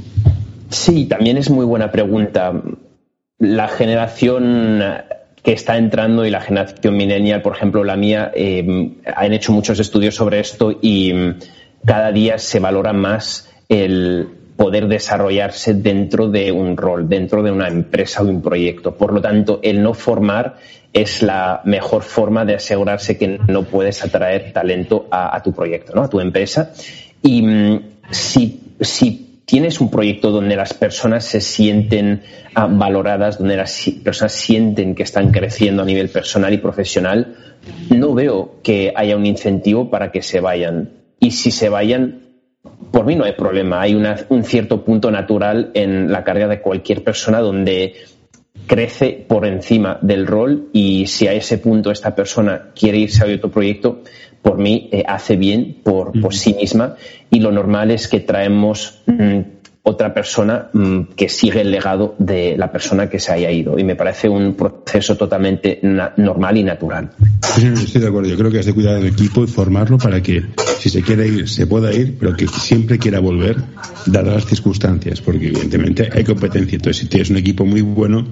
Sí, 0.70 1.06
también 1.06 1.38
es 1.38 1.50
muy 1.50 1.66
buena 1.66 1.92
pregunta. 1.92 2.54
La 3.40 3.68
generación 3.68 4.82
que 5.44 5.52
está 5.52 5.78
entrando 5.78 6.26
y 6.26 6.30
la 6.30 6.40
generación 6.40 6.96
millennial, 6.96 7.42
por 7.42 7.56
ejemplo, 7.56 7.84
la 7.84 7.98
mía, 7.98 8.32
eh, 8.34 8.94
han 9.14 9.34
hecho 9.34 9.52
muchos 9.52 9.80
estudios 9.80 10.16
sobre 10.16 10.40
esto 10.40 10.80
y 10.82 11.12
mm, 11.12 11.36
cada 11.86 12.12
día 12.14 12.38
se 12.38 12.60
valora 12.60 12.94
más 12.94 13.50
el 13.68 14.30
poder 14.56 14.88
desarrollarse 14.88 15.74
dentro 15.74 16.30
de 16.30 16.52
un 16.52 16.78
rol, 16.78 17.10
dentro 17.10 17.42
de 17.44 17.52
una 17.52 17.68
empresa 17.68 18.22
o 18.22 18.28
un 18.28 18.42
proyecto. 18.42 18.96
Por 18.96 19.14
lo 19.14 19.22
tanto, 19.22 19.60
el 19.64 19.82
no 19.82 19.94
formar 19.94 20.58
es 20.92 21.24
la 21.24 21.62
mejor 21.66 22.04
forma 22.04 22.46
de 22.46 22.56
asegurarse 22.56 23.18
que 23.18 23.40
no 23.48 23.64
puedes 23.64 24.04
atraer 24.04 24.54
talento 24.54 25.08
a, 25.10 25.42
tu 25.42 25.52
proyecto, 25.52 25.94
¿no? 25.96 26.04
a 26.04 26.10
tu 26.10 26.20
empresa. 26.20 26.72
Y 27.22 27.42
mm, 27.42 27.80
si, 28.12 28.62
si 28.80 29.42
tienes 29.46 29.82
un 29.82 29.90
proyecto 29.90 30.32
donde 30.32 30.56
las 30.56 30.74
personas 30.74 31.26
se 31.26 31.42
sienten 31.42 32.22
ah, 32.54 32.68
valoradas, 32.68 33.40
donde 33.40 33.58
las 33.58 33.90
personas 34.04 34.34
sienten 34.34 34.94
que 34.94 35.04
están 35.04 35.32
creciendo 35.32 35.82
a 35.82 35.86
nivel 35.86 36.10
personal 36.10 36.54
y 36.54 36.58
profesional, 36.58 37.36
no 37.90 38.14
veo 38.14 38.60
que 38.64 38.94
haya 38.96 39.16
un 39.16 39.26
incentivo 39.26 39.90
para 39.90 40.12
que 40.12 40.22
se 40.22 40.40
vayan. 40.40 40.92
Y 41.20 41.32
si 41.32 41.52
se 41.52 41.70
vayan, 41.70 42.23
por 42.92 43.06
mí 43.06 43.16
no 43.16 43.26
hay 43.26 43.34
problema. 43.34 43.82
Hay 43.82 43.96
un 43.96 44.44
cierto 44.44 44.84
punto 44.84 45.12
natural 45.12 45.72
en 45.74 46.12
la 46.12 46.24
carga 46.24 46.48
de 46.48 46.62
cualquier 46.62 47.04
persona 47.04 47.40
donde 47.40 47.96
crece 48.68 49.26
por 49.28 49.46
encima 49.46 49.98
del 50.02 50.28
rol 50.28 50.70
y 50.74 51.08
si 51.08 51.28
a 51.28 51.34
ese 51.34 51.58
punto 51.58 51.92
esta 51.92 52.16
persona 52.16 52.70
quiere 52.76 53.00
irse 53.00 53.24
a 53.24 53.36
otro 53.36 53.52
proyecto, 53.52 54.02
por 54.42 54.58
mí 54.58 54.90
eh, 54.92 55.04
hace 55.08 55.36
bien 55.36 55.78
por, 55.84 56.20
por, 56.22 56.34
sí 56.34 56.54
misma 56.54 56.96
y 57.30 57.40
lo 57.40 57.52
normal 57.52 57.92
es 57.92 58.08
que 58.08 58.20
traemos 58.20 59.02
mm, 59.06 59.40
otra 59.84 60.14
persona 60.14 60.70
mm, 60.72 61.02
que 61.16 61.28
sigue 61.28 61.62
el 61.62 61.72
legado 61.72 62.16
de 62.18 62.56
la 62.58 62.72
persona 62.72 63.10
que 63.10 63.20
se 63.20 63.34
haya 63.34 63.52
ido. 63.52 63.78
Y 63.78 63.84
me 63.84 63.96
parece 63.96 64.30
un 64.30 64.56
proceso 64.56 65.18
totalmente 65.18 65.80
normal 66.18 66.58
y 66.58 66.64
natural. 66.64 67.12
estoy 67.58 68.02
de 68.02 68.08
acuerdo. 68.08 68.30
Yo 68.30 68.38
creo 68.38 68.50
que 68.50 68.60
has 68.60 68.66
de 68.66 68.74
cuidar 68.74 68.96
del 68.96 69.08
equipo 69.08 69.44
y 69.44 69.48
formarlo 69.48 69.98
para 69.98 70.22
que, 70.22 70.42
si 70.80 70.90
se 70.90 71.02
quiere 71.02 71.28
ir, 71.28 71.50
se 71.50 71.68
pueda 71.68 71.94
ir, 71.94 72.18
pero 72.18 72.36
que 72.36 72.48
siempre 72.48 72.98
quiera 72.98 73.20
volver, 73.20 73.58
dadas 74.06 74.36
las 74.36 74.46
circunstancias, 74.46 75.20
porque 75.20 75.48
evidentemente 75.48 76.10
hay 76.12 76.24
competencia. 76.24 76.78
Entonces, 76.78 77.02
si 77.02 77.08
tienes 77.08 77.30
un 77.30 77.38
equipo 77.38 77.66
muy 77.66 77.82
bueno, 77.82 78.26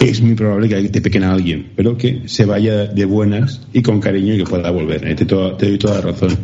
es 0.00 0.22
muy 0.22 0.34
probable 0.34 0.68
que 0.68 0.88
te 0.88 1.00
pequen 1.02 1.24
a 1.24 1.32
alguien, 1.32 1.72
pero 1.76 1.96
que 1.96 2.22
se 2.26 2.46
vaya 2.46 2.86
de 2.86 3.04
buenas 3.04 3.60
y 3.72 3.82
con 3.82 4.00
cariño 4.00 4.34
y 4.34 4.38
que 4.38 4.44
pueda 4.44 4.70
volver. 4.70 5.06
¿eh? 5.06 5.14
Te, 5.14 5.26
doy 5.26 5.78
toda 5.78 5.96
la 5.96 6.12
razón. 6.12 6.38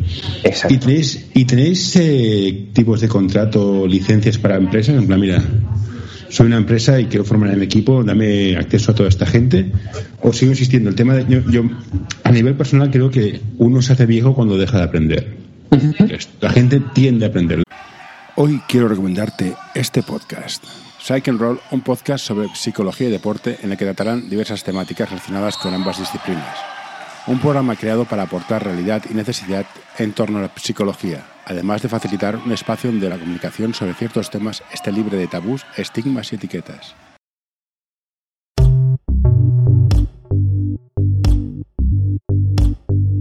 Exacto. 0.44 0.74
¿Y 0.74 0.78
tenéis, 0.78 1.26
y 1.32 1.44
tenéis 1.46 1.96
eh, 1.96 2.68
tipos 2.74 3.00
de 3.00 3.08
contrato, 3.08 3.86
licencias 3.86 4.36
para 4.36 4.56
empresas? 4.56 4.96
En 4.96 5.06
plan, 5.06 5.18
mira, 5.18 5.42
soy 6.28 6.46
una 6.46 6.58
empresa 6.58 7.00
y 7.00 7.06
quiero 7.06 7.24
formar 7.24 7.54
un 7.56 7.62
equipo, 7.62 8.04
dame 8.04 8.56
acceso 8.56 8.92
a 8.92 8.94
toda 8.94 9.08
esta 9.08 9.24
gente. 9.24 9.72
O 10.20 10.34
sigo 10.34 10.52
insistiendo, 10.52 10.90
el 10.90 10.96
tema 10.96 11.14
de. 11.14 11.24
Yo, 11.26 11.50
yo 11.50 11.62
a 12.24 12.32
nivel 12.32 12.54
personal, 12.56 12.90
creo 12.90 13.10
que 13.10 13.40
uno 13.56 13.80
se 13.80 13.94
hace 13.94 14.04
viejo 14.04 14.34
cuando 14.34 14.58
deja 14.58 14.78
de 14.78 14.84
aprender. 14.84 15.36
La 16.40 16.50
gente 16.50 16.82
tiende 16.92 17.24
a 17.24 17.28
aprender. 17.28 17.62
Hoy 18.36 18.60
quiero 18.68 18.88
recomendarte 18.88 19.54
este 19.74 20.02
podcast. 20.02 20.62
And 21.08 21.38
Roll, 21.38 21.60
un 21.70 21.82
podcast 21.82 22.24
sobre 22.24 22.48
psicología 22.54 23.08
y 23.08 23.12
deporte 23.12 23.58
en 23.62 23.70
el 23.70 23.78
que 23.78 23.84
tratarán 23.84 24.28
diversas 24.28 24.64
temáticas 24.64 25.08
relacionadas 25.08 25.56
con 25.56 25.72
ambas 25.72 26.00
disciplinas. 26.00 26.58
Un 27.28 27.38
programa 27.38 27.76
creado 27.76 28.04
para 28.04 28.24
aportar 28.24 28.64
realidad 28.64 29.04
y 29.08 29.14
necesidad 29.14 29.66
en 29.98 30.12
torno 30.12 30.38
a 30.38 30.42
la 30.42 30.50
psicología, 30.56 31.24
además 31.44 31.82
de 31.82 31.88
facilitar 31.88 32.36
un 32.36 32.50
espacio 32.50 32.90
donde 32.90 33.08
la 33.08 33.18
comunicación 33.18 33.72
sobre 33.72 33.94
ciertos 33.94 34.30
temas 34.30 34.64
esté 34.72 34.90
libre 34.90 35.16
de 35.16 35.28
tabús, 35.28 35.64
estigmas 35.76 36.32
y 36.32 36.36
etiquetas. 36.36 36.96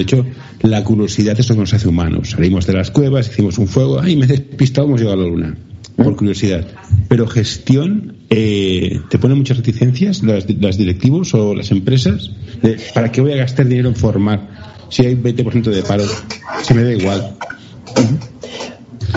De 0.00 0.04
hecho, 0.04 0.24
la 0.62 0.82
curiosidad 0.82 1.38
es 1.38 1.46
lo 1.50 1.56
que 1.56 1.60
nos 1.60 1.74
hace 1.74 1.86
humanos. 1.86 2.30
Salimos 2.30 2.66
de 2.66 2.72
las 2.72 2.90
cuevas, 2.90 3.28
hicimos 3.28 3.58
un 3.58 3.68
fuego, 3.68 4.00
ay, 4.00 4.16
me 4.16 4.24
he 4.24 4.28
despistado, 4.28 4.86
hemos 4.86 4.98
llegado 4.98 5.20
a 5.20 5.24
la 5.24 5.28
luna. 5.28 5.56
Por 5.94 6.16
curiosidad. 6.16 6.66
Pero 7.06 7.26
gestión, 7.26 8.16
eh, 8.30 8.98
¿te 9.10 9.18
pone 9.18 9.34
muchas 9.34 9.58
reticencias 9.58 10.22
las, 10.22 10.46
directivos 10.46 11.34
o 11.34 11.54
las 11.54 11.70
empresas? 11.70 12.30
¿Para 12.94 13.12
qué 13.12 13.20
voy 13.20 13.32
a 13.32 13.36
gastar 13.36 13.66
dinero 13.66 13.90
en 13.90 13.94
formar? 13.94 14.48
Si 14.88 15.04
hay 15.04 15.16
20% 15.16 15.64
de 15.64 15.82
paro, 15.82 16.04
se 16.62 16.72
me 16.72 16.82
da 16.82 16.94
igual. 16.94 17.34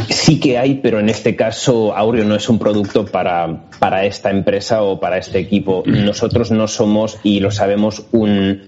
Sí 0.09 0.37
que 0.37 0.57
hay, 0.57 0.81
pero 0.83 0.99
en 0.99 1.07
este 1.07 1.37
caso 1.37 1.95
Aureo 1.95 2.25
no 2.25 2.35
es 2.35 2.49
un 2.49 2.59
producto 2.59 3.05
para, 3.05 3.69
para 3.79 4.03
esta 4.03 4.31
empresa 4.31 4.81
o 4.81 4.99
para 4.99 5.17
este 5.17 5.39
equipo. 5.39 5.83
Nosotros 5.85 6.51
no 6.51 6.67
somos, 6.67 7.19
y 7.23 7.39
lo 7.39 7.51
sabemos, 7.51 8.03
un, 8.11 8.63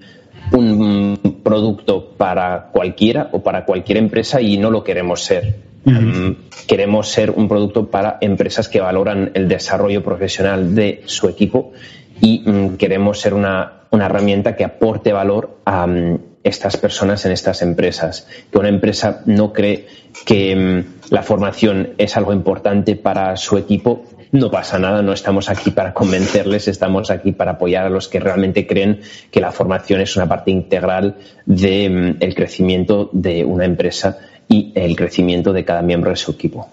un 0.51 1.41
producto 1.43 2.09
para 2.17 2.69
cualquiera 2.71 3.29
o 3.31 3.43
para 3.43 3.65
cualquier 3.65 3.97
empresa 3.97 4.41
y 4.41 4.57
no 4.57 4.69
lo 4.71 4.83
queremos 4.83 5.23
ser. 5.23 5.55
Um, 5.85 6.35
queremos 6.65 7.09
ser 7.09 7.29
un 7.29 7.47
producto 7.47 7.91
para 7.91 8.17
empresas 8.19 8.67
que 8.67 8.81
valoran 8.81 9.29
el 9.35 9.47
desarrollo 9.47 10.03
profesional 10.03 10.73
de 10.73 11.03
su 11.05 11.29
equipo 11.29 11.73
y 12.19 12.43
um, 12.49 12.75
queremos 12.75 13.19
ser 13.19 13.35
una, 13.35 13.83
una, 13.91 14.07
herramienta 14.07 14.55
que 14.55 14.63
aporte 14.63 15.13
valor 15.13 15.59
a 15.63 15.85
um, 15.85 16.17
estas 16.45 16.77
personas 16.77 17.25
en 17.25 17.33
estas 17.33 17.61
empresas. 17.61 18.27
Que 18.51 18.57
una 18.59 18.69
empresa 18.69 19.23
no 19.25 19.51
cree 19.51 19.87
que 20.25 20.85
la 21.09 21.23
formación 21.23 21.95
es 21.97 22.15
algo 22.15 22.31
importante 22.31 22.95
para 22.95 23.35
su 23.35 23.57
equipo, 23.57 24.05
no 24.31 24.51
pasa 24.51 24.77
nada, 24.77 25.01
no 25.01 25.11
estamos 25.11 25.49
aquí 25.49 25.71
para 25.71 25.93
convencerles, 25.93 26.67
estamos 26.67 27.09
aquí 27.09 27.31
para 27.31 27.53
apoyar 27.53 27.85
a 27.85 27.89
los 27.89 28.07
que 28.07 28.19
realmente 28.19 28.67
creen 28.67 29.01
que 29.31 29.41
la 29.41 29.51
formación 29.51 30.01
es 30.01 30.15
una 30.15 30.27
parte 30.27 30.51
integral 30.51 31.15
del 31.45 32.19
de, 32.19 32.33
crecimiento 32.35 33.09
de 33.11 33.43
una 33.43 33.65
empresa 33.65 34.19
y 34.47 34.71
el 34.75 34.95
crecimiento 34.95 35.51
de 35.51 35.65
cada 35.65 35.81
miembro 35.81 36.11
de 36.11 36.17
su 36.17 36.31
equipo. 36.31 36.69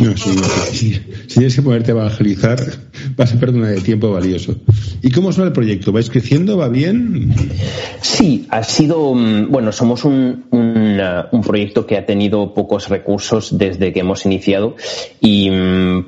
No, 0.00 0.16
si, 0.16 1.00
tienes 1.26 1.56
que 1.56 1.62
ponerte 1.62 1.90
a 1.90 1.94
evangelizar, 1.94 2.58
vas 3.16 3.34
a 3.34 3.40
perder 3.40 3.76
un 3.76 3.82
tiempo 3.82 4.12
valioso. 4.12 4.54
¿Y 5.02 5.10
cómo 5.10 5.32
va 5.32 5.44
el 5.44 5.52
proyecto? 5.52 5.90
¿Vais 5.90 6.08
creciendo? 6.08 6.56
¿Va 6.56 6.68
bien? 6.68 7.34
Sí, 8.00 8.46
ha 8.50 8.62
sido, 8.62 9.14
bueno, 9.48 9.72
somos 9.72 10.04
un, 10.04 10.44
un, 10.50 11.00
un 11.32 11.40
proyecto 11.42 11.84
que 11.84 11.96
ha 11.96 12.06
tenido 12.06 12.54
pocos 12.54 12.88
recursos 12.88 13.58
desde 13.58 13.92
que 13.92 14.00
hemos 14.00 14.24
iniciado 14.24 14.76
y 15.20 15.50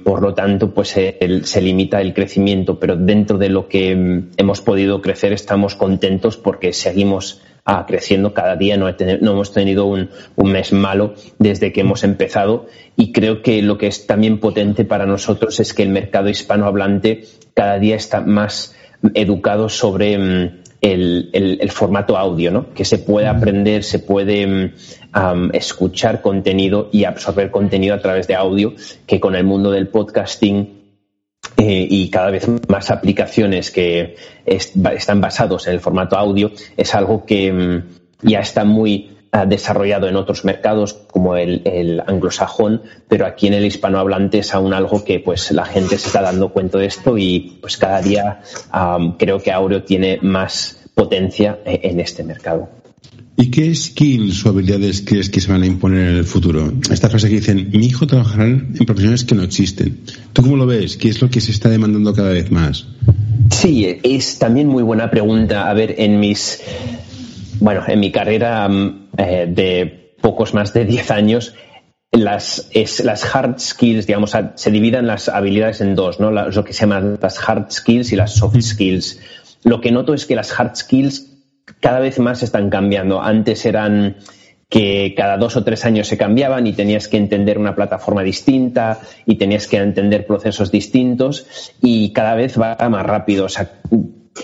por 0.04 0.22
lo 0.22 0.34
tanto 0.34 0.72
pues 0.72 0.96
el, 0.96 1.44
se 1.44 1.60
limita 1.60 2.00
el 2.00 2.14
crecimiento, 2.14 2.78
pero 2.78 2.96
dentro 2.96 3.38
de 3.38 3.48
lo 3.48 3.68
que 3.68 4.24
hemos 4.36 4.60
podido 4.60 5.02
crecer 5.02 5.32
estamos 5.32 5.74
contentos 5.74 6.36
porque 6.36 6.72
seguimos 6.72 7.40
ah, 7.70 7.86
creciendo. 7.86 8.34
Cada 8.34 8.56
día, 8.56 8.76
no, 8.76 8.88
hemos 8.88 9.52
tenido 9.52 9.86
un, 9.86 10.10
un, 10.36 10.52
mes 10.52 10.72
malo 10.72 11.14
desde 11.38 11.72
que 11.72 11.82
hemos 11.82 12.02
empezado. 12.02 12.66
Y 12.96 13.12
creo 13.12 13.42
que 13.42 13.62
lo 13.62 13.78
que 13.78 13.86
es 13.86 14.06
también 14.06 14.38
potente 14.38 14.84
para 14.84 15.06
nosotros 15.06 15.60
es 15.60 15.72
que 15.72 15.82
el 15.82 15.90
mercado 15.90 16.28
hispanohablante 16.28 17.24
cada 17.54 17.78
día 17.78 17.96
está 17.96 18.20
más 18.20 18.74
educado 19.14 19.68
sobre 19.68 20.18
um, 20.18 20.50
el, 20.80 21.30
el, 21.32 21.58
el, 21.60 21.70
formato 21.70 22.16
audio, 22.16 22.50
¿no? 22.50 22.74
que 22.74 22.84
se 22.84 22.98
puede 22.98 23.28
aprender, 23.28 23.84
se 23.84 23.98
puede 23.98 24.72
um, 25.14 25.50
escuchar 25.52 26.22
contenido 26.22 26.88
y 26.92 27.04
absorber 27.04 27.50
contenido 27.50 27.94
a 27.94 28.00
través 28.00 28.26
de 28.26 28.34
audio, 28.34 28.74
que 29.06 29.20
con 29.20 29.34
el 29.36 29.44
mundo 29.44 29.70
del 29.70 29.88
podcasting 29.88 30.79
eh, 31.56 31.86
y 31.90 32.10
cada 32.10 32.30
vez 32.30 32.46
más 32.68 32.90
aplicaciones 32.90 33.70
que 33.70 34.16
est 34.46 34.76
están 34.94 35.20
basados 35.20 35.66
en 35.66 35.74
el 35.74 35.80
formato 35.80 36.16
audio 36.16 36.52
es 36.76 36.94
algo 36.94 37.24
que 37.24 37.52
um, 37.52 37.82
ya 38.22 38.40
está 38.40 38.64
muy 38.64 39.18
uh, 39.32 39.46
desarrollado 39.46 40.08
en 40.08 40.16
otros 40.16 40.44
mercados 40.44 40.94
como 40.94 41.36
el, 41.36 42.02
anglosajón, 42.06 42.82
pero 43.08 43.26
aquí 43.26 43.48
en 43.48 43.54
el 43.54 43.64
hispanohablante 43.64 44.38
es 44.38 44.54
aún 44.54 44.72
algo 44.72 45.04
que 45.04 45.20
pues 45.20 45.50
la 45.52 45.64
gente 45.64 45.98
se 45.98 46.06
está 46.06 46.22
dando 46.22 46.50
cuenta 46.50 46.78
de 46.78 46.86
esto 46.86 47.18
y 47.18 47.58
pues 47.60 47.76
cada 47.76 48.00
día 48.00 48.40
um, 48.72 49.16
creo 49.16 49.38
que 49.38 49.52
Aureo 49.52 49.82
tiene 49.82 50.18
más 50.22 50.78
potencia 50.94 51.58
en 51.64 52.00
este 52.00 52.24
mercado. 52.24 52.79
¿Y 53.40 53.50
qué 53.50 53.74
skills 53.74 54.44
o 54.44 54.50
habilidades 54.50 55.00
crees 55.00 55.30
que 55.30 55.40
se 55.40 55.50
van 55.50 55.62
a 55.62 55.66
imponer 55.66 56.08
en 56.10 56.16
el 56.16 56.24
futuro? 56.24 56.74
Esta 56.90 57.08
frase 57.08 57.30
que 57.30 57.36
dicen, 57.36 57.70
mi 57.72 57.86
hijo 57.86 58.06
trabajará 58.06 58.44
en 58.44 58.84
profesiones 58.84 59.24
que 59.24 59.34
no 59.34 59.42
existen. 59.42 59.98
¿Tú 60.34 60.42
cómo 60.42 60.58
lo 60.58 60.66
ves? 60.66 60.98
¿Qué 60.98 61.08
es 61.08 61.22
lo 61.22 61.30
que 61.30 61.40
se 61.40 61.50
está 61.50 61.70
demandando 61.70 62.12
cada 62.12 62.32
vez 62.32 62.50
más? 62.50 62.86
Sí, 63.50 63.98
es 64.02 64.38
también 64.38 64.68
muy 64.68 64.82
buena 64.82 65.10
pregunta. 65.10 65.70
A 65.70 65.72
ver, 65.72 65.94
en 65.96 66.20
mis, 66.20 66.60
bueno, 67.60 67.82
en 67.88 67.98
mi 67.98 68.12
carrera 68.12 68.68
eh, 69.16 69.50
de 69.50 70.14
pocos 70.20 70.52
más 70.52 70.74
de 70.74 70.84
10 70.84 71.10
años, 71.10 71.54
las, 72.12 72.68
es, 72.72 73.02
las 73.02 73.24
hard 73.34 73.58
skills, 73.58 74.06
digamos, 74.06 74.32
se 74.54 74.70
dividen 74.70 75.06
las 75.06 75.30
habilidades 75.30 75.80
en 75.80 75.94
dos, 75.94 76.20
¿no? 76.20 76.30
Lo 76.30 76.62
que 76.62 76.74
se 76.74 76.80
llaman 76.80 77.18
las 77.22 77.38
hard 77.48 77.70
skills 77.70 78.12
y 78.12 78.16
las 78.16 78.34
soft 78.34 78.60
skills. 78.60 79.18
Lo 79.64 79.80
que 79.80 79.92
noto 79.92 80.12
es 80.12 80.26
que 80.26 80.36
las 80.36 80.52
hard 80.60 80.76
skills 80.76 81.30
cada 81.80 82.00
vez 82.00 82.18
más 82.18 82.42
están 82.42 82.70
cambiando. 82.70 83.20
Antes 83.20 83.64
eran 83.64 84.16
que 84.68 85.14
cada 85.16 85.36
dos 85.36 85.56
o 85.56 85.64
tres 85.64 85.84
años 85.84 86.06
se 86.06 86.16
cambiaban 86.16 86.66
y 86.66 86.72
tenías 86.72 87.08
que 87.08 87.16
entender 87.16 87.58
una 87.58 87.74
plataforma 87.74 88.22
distinta 88.22 89.00
y 89.26 89.34
tenías 89.34 89.66
que 89.66 89.78
entender 89.78 90.26
procesos 90.26 90.70
distintos 90.70 91.72
y 91.82 92.12
cada 92.12 92.36
vez 92.36 92.58
va 92.58 92.76
más 92.88 93.04
rápido. 93.04 93.46
O 93.46 93.48
sea, 93.48 93.68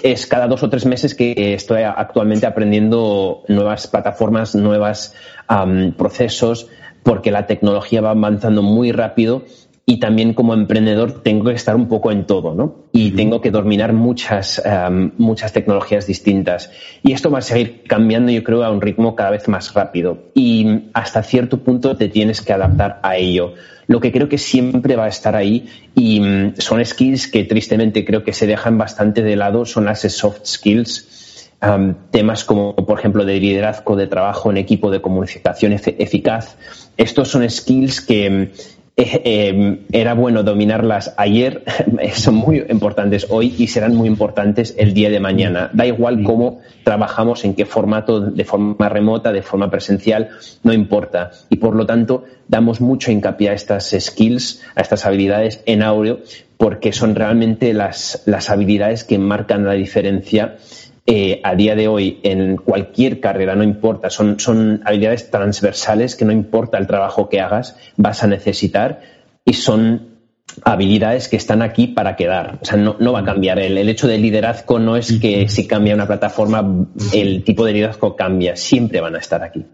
es 0.03 0.27
cada 0.27 0.49
dos 0.49 0.65
o 0.65 0.69
tres 0.69 0.85
meses 0.85 1.15
que 1.15 1.55
estoy 1.55 1.83
actualmente 1.83 2.47
aprendiendo 2.47 3.45
nuevas 3.49 3.87
plataformas, 3.87 4.57
nuevos 4.57 5.15
procesos, 5.97 6.67
porque 7.05 7.31
la 7.31 7.47
tecnología 7.47 8.01
va 8.01 8.11
avanzando 8.11 8.63
muy 8.63 8.91
rápido 8.91 9.45
y 9.89 10.01
también 10.01 10.35
como 10.35 10.53
emprendedor 10.53 11.23
tengo 11.23 11.45
que 11.45 11.53
estar 11.53 11.77
un 11.77 11.87
poco 11.87 12.11
en 12.11 12.27
todo, 12.27 12.57
¿no? 12.57 12.87
Y 12.91 13.13
tengo 13.13 13.41
que 13.41 13.53
dominar 13.53 13.93
muchas, 13.93 14.61
um, 14.67 15.13
muchas 15.17 15.53
tecnologías 15.53 16.09
distintas. 16.09 16.73
Y 17.05 17.13
esto 17.13 17.31
va 17.31 17.39
a 17.39 17.43
seguir 17.43 17.85
cambiando, 17.87 18.33
yo 18.33 18.43
creo, 18.43 18.65
a 18.65 18.71
un 18.73 18.81
ritmo 18.81 19.15
cada 19.15 19.31
vez 19.31 19.47
más 19.47 19.73
rápido. 19.75 20.19
Y 20.35 20.91
hasta 20.93 21.23
cierto 21.23 21.59
punto 21.59 21.97
te 21.97 22.09
tienes 22.09 22.41
que 22.41 22.53
adaptar 22.53 22.99
a 23.05 23.17
ello. 23.17 23.55
Lo 23.87 24.01
que 24.01 24.11
creo 24.11 24.29
que 24.29 24.39
siempre 24.39 24.97
va 24.97 25.05
a 25.05 25.09
estar 25.09 25.37
ahí 25.37 25.69
y 25.95 26.19
um, 26.19 26.55
son 26.59 26.85
skills 26.85 27.29
que 27.29 27.45
tristemente 27.45 28.05
creo 28.05 28.25
que 28.25 28.33
se 28.33 28.49
dejan 28.49 28.79
bastante 28.79 29.23
de 29.23 29.37
lado, 29.37 29.65
son 29.65 29.85
las 29.85 30.01
soft 30.01 30.47
skills. 30.47 31.13
Um, 31.63 31.95
temas 32.11 32.45
como, 32.45 32.75
por 32.75 32.99
ejemplo, 32.99 33.25
de 33.25 33.41
liderazgo, 33.41 33.97
de 33.97 34.09
trabajo 34.09 34.51
en 34.51 34.57
equipo, 34.57 34.91
de 34.91 35.01
comunicación 35.01 35.73
eficaz. 35.73 36.57
Estos 36.97 37.29
son 37.29 37.49
skills 37.49 38.01
que 38.01 38.51
eh, 38.99 39.21
eh, 39.25 39.81
era 39.93 40.15
bueno 40.15 40.43
dominarlas 40.43 41.13
ayer, 41.19 41.65
son 42.15 42.37
muy 42.37 42.65
importantes 42.71 43.27
hoy 43.29 43.55
y 43.59 43.67
serán 43.67 43.95
muy 43.95 44.09
importantes 44.09 44.75
el 44.79 44.95
día 44.95 45.11
de 45.11 45.21
mañana. 45.21 45.69
Da 45.75 45.85
igual 45.85 46.23
cómo 46.23 46.61
trabajamos, 46.83 47.45
en 47.45 47.55
qué 47.55 47.67
formato, 47.67 48.21
de 48.21 48.45
forma 48.47 48.89
remota, 48.89 49.33
de 49.33 49.43
forma 49.43 49.71
presencial, 49.71 50.31
no 50.63 50.73
importa. 50.73 51.33
Y 51.51 51.57
por 51.57 51.77
lo 51.77 51.85
tanto, 51.85 52.25
damos 52.49 52.81
mucho 52.81 53.13
hincapié 53.13 53.51
a 53.51 53.53
estas 53.53 53.95
skills, 53.99 54.63
a 54.75 54.81
estas 54.81 55.05
habilidades 55.05 55.63
en 55.67 55.83
Aureo, 55.83 56.21
porque 56.57 56.95
son 56.95 57.15
realmente 57.15 57.75
las, 57.75 58.23
las 58.25 58.49
habilidades 58.49 59.05
que 59.05 59.19
marcan 59.19 59.67
la 59.67 59.75
diferencia 59.75 60.57
eh, 61.07 61.41
a 61.45 61.55
día 61.55 61.77
de 61.77 61.87
hoy 61.87 62.19
en 62.25 62.57
cualquier 62.57 63.21
carrera, 63.21 63.55
no 63.55 63.63
importa, 63.63 64.11
son, 64.11 64.41
son 64.41 64.83
habilidades 64.85 65.31
transversales 65.31 66.17
que 66.17 66.25
no 66.25 66.33
importa 66.33 66.79
el 66.79 66.87
trabajo 66.87 67.29
que 67.29 67.41
hagas, 67.41 67.77
vas 67.97 68.25
a 68.25 68.27
necesitar 68.27 69.03
y 69.45 69.53
son 69.53 70.17
habilidades 70.65 71.29
que 71.29 71.37
están 71.37 71.63
aquí 71.63 71.87
para 71.87 72.17
quedar. 72.17 72.59
O 72.61 72.65
sea, 72.65 72.77
no, 72.77 72.97
no 72.99 73.13
va 73.13 73.21
a 73.21 73.25
cambiar. 73.25 73.59
El, 73.59 73.79
el, 73.79 73.89
hecho 73.89 74.09
del 74.09 74.23
liderazgo 74.23 74.79
no 74.79 74.97
es 74.97 75.13
que 75.21 75.49
si 75.49 75.67
cambia 75.67 75.95
una 75.95 76.07
plataforma, 76.07 76.87
el 77.13 77.45
tipo 77.45 77.65
de 77.65 77.73
liderazgo 77.73 78.17
cambia. 78.17 78.57
Siempre 78.57 79.01
van 79.01 79.15
a 79.15 79.19
estar 79.19 79.43
aquí. 79.43 79.65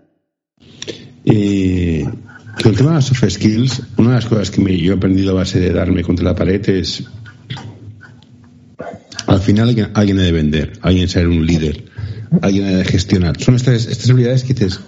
Con 2.60 2.72
el 2.72 2.76
tema 2.76 2.90
de 2.90 2.96
las 2.96 3.06
soft 3.06 3.24
skills, 3.28 3.82
una 3.96 4.10
de 4.10 4.14
las 4.16 4.26
cosas 4.26 4.50
que 4.50 4.60
me, 4.60 4.76
yo 4.76 4.92
he 4.92 4.96
aprendido 4.96 5.32
a 5.32 5.34
base 5.34 5.58
de 5.58 5.72
darme 5.72 6.02
contra 6.02 6.24
la 6.24 6.34
pared 6.34 6.68
es 6.68 7.04
al 9.26 9.40
final 9.40 9.68
alguien, 9.68 9.88
alguien 9.94 10.18
ha 10.18 10.22
de 10.22 10.32
vender, 10.32 10.72
alguien 10.82 11.08
ser 11.08 11.28
un 11.28 11.46
líder, 11.46 11.84
alguien 12.40 12.66
ha 12.66 12.76
de 12.78 12.84
gestionar. 12.84 13.40
Son 13.40 13.54
estas, 13.54 13.86
estas 13.86 14.10
habilidades 14.10 14.44
que 14.44 14.54
dices, 14.54 14.80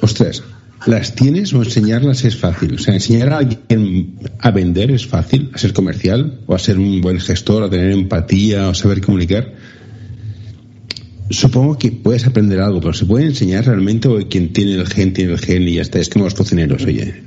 ostras, 0.00 0.42
¿las 0.86 1.14
tienes 1.14 1.52
o 1.52 1.62
enseñarlas 1.62 2.24
es 2.24 2.36
fácil? 2.36 2.74
O 2.74 2.78
sea, 2.78 2.94
enseñar 2.94 3.32
a 3.32 3.38
alguien 3.38 4.16
a 4.38 4.50
vender 4.50 4.90
es 4.90 5.06
fácil, 5.06 5.50
a 5.54 5.58
ser 5.58 5.72
comercial, 5.72 6.40
o 6.46 6.54
a 6.54 6.58
ser 6.58 6.78
un 6.78 7.00
buen 7.00 7.20
gestor, 7.20 7.62
a 7.62 7.70
tener 7.70 7.90
empatía, 7.90 8.68
o 8.68 8.74
saber 8.74 9.00
comunicar. 9.00 9.54
Supongo 11.30 11.76
que 11.76 11.92
puedes 11.92 12.26
aprender 12.26 12.60
algo, 12.60 12.80
pero 12.80 12.94
se 12.94 13.04
puede 13.04 13.26
enseñar 13.26 13.66
realmente 13.66 14.08
o 14.08 14.28
quien 14.28 14.52
tiene 14.54 14.74
el 14.74 14.86
gen 14.86 15.12
tiene 15.12 15.32
el 15.32 15.38
gen 15.38 15.68
y 15.68 15.74
ya 15.74 15.82
está. 15.82 15.98
Es 15.98 16.08
como 16.08 16.24
los 16.24 16.34
cocineros, 16.34 16.84
oye. 16.84 17.22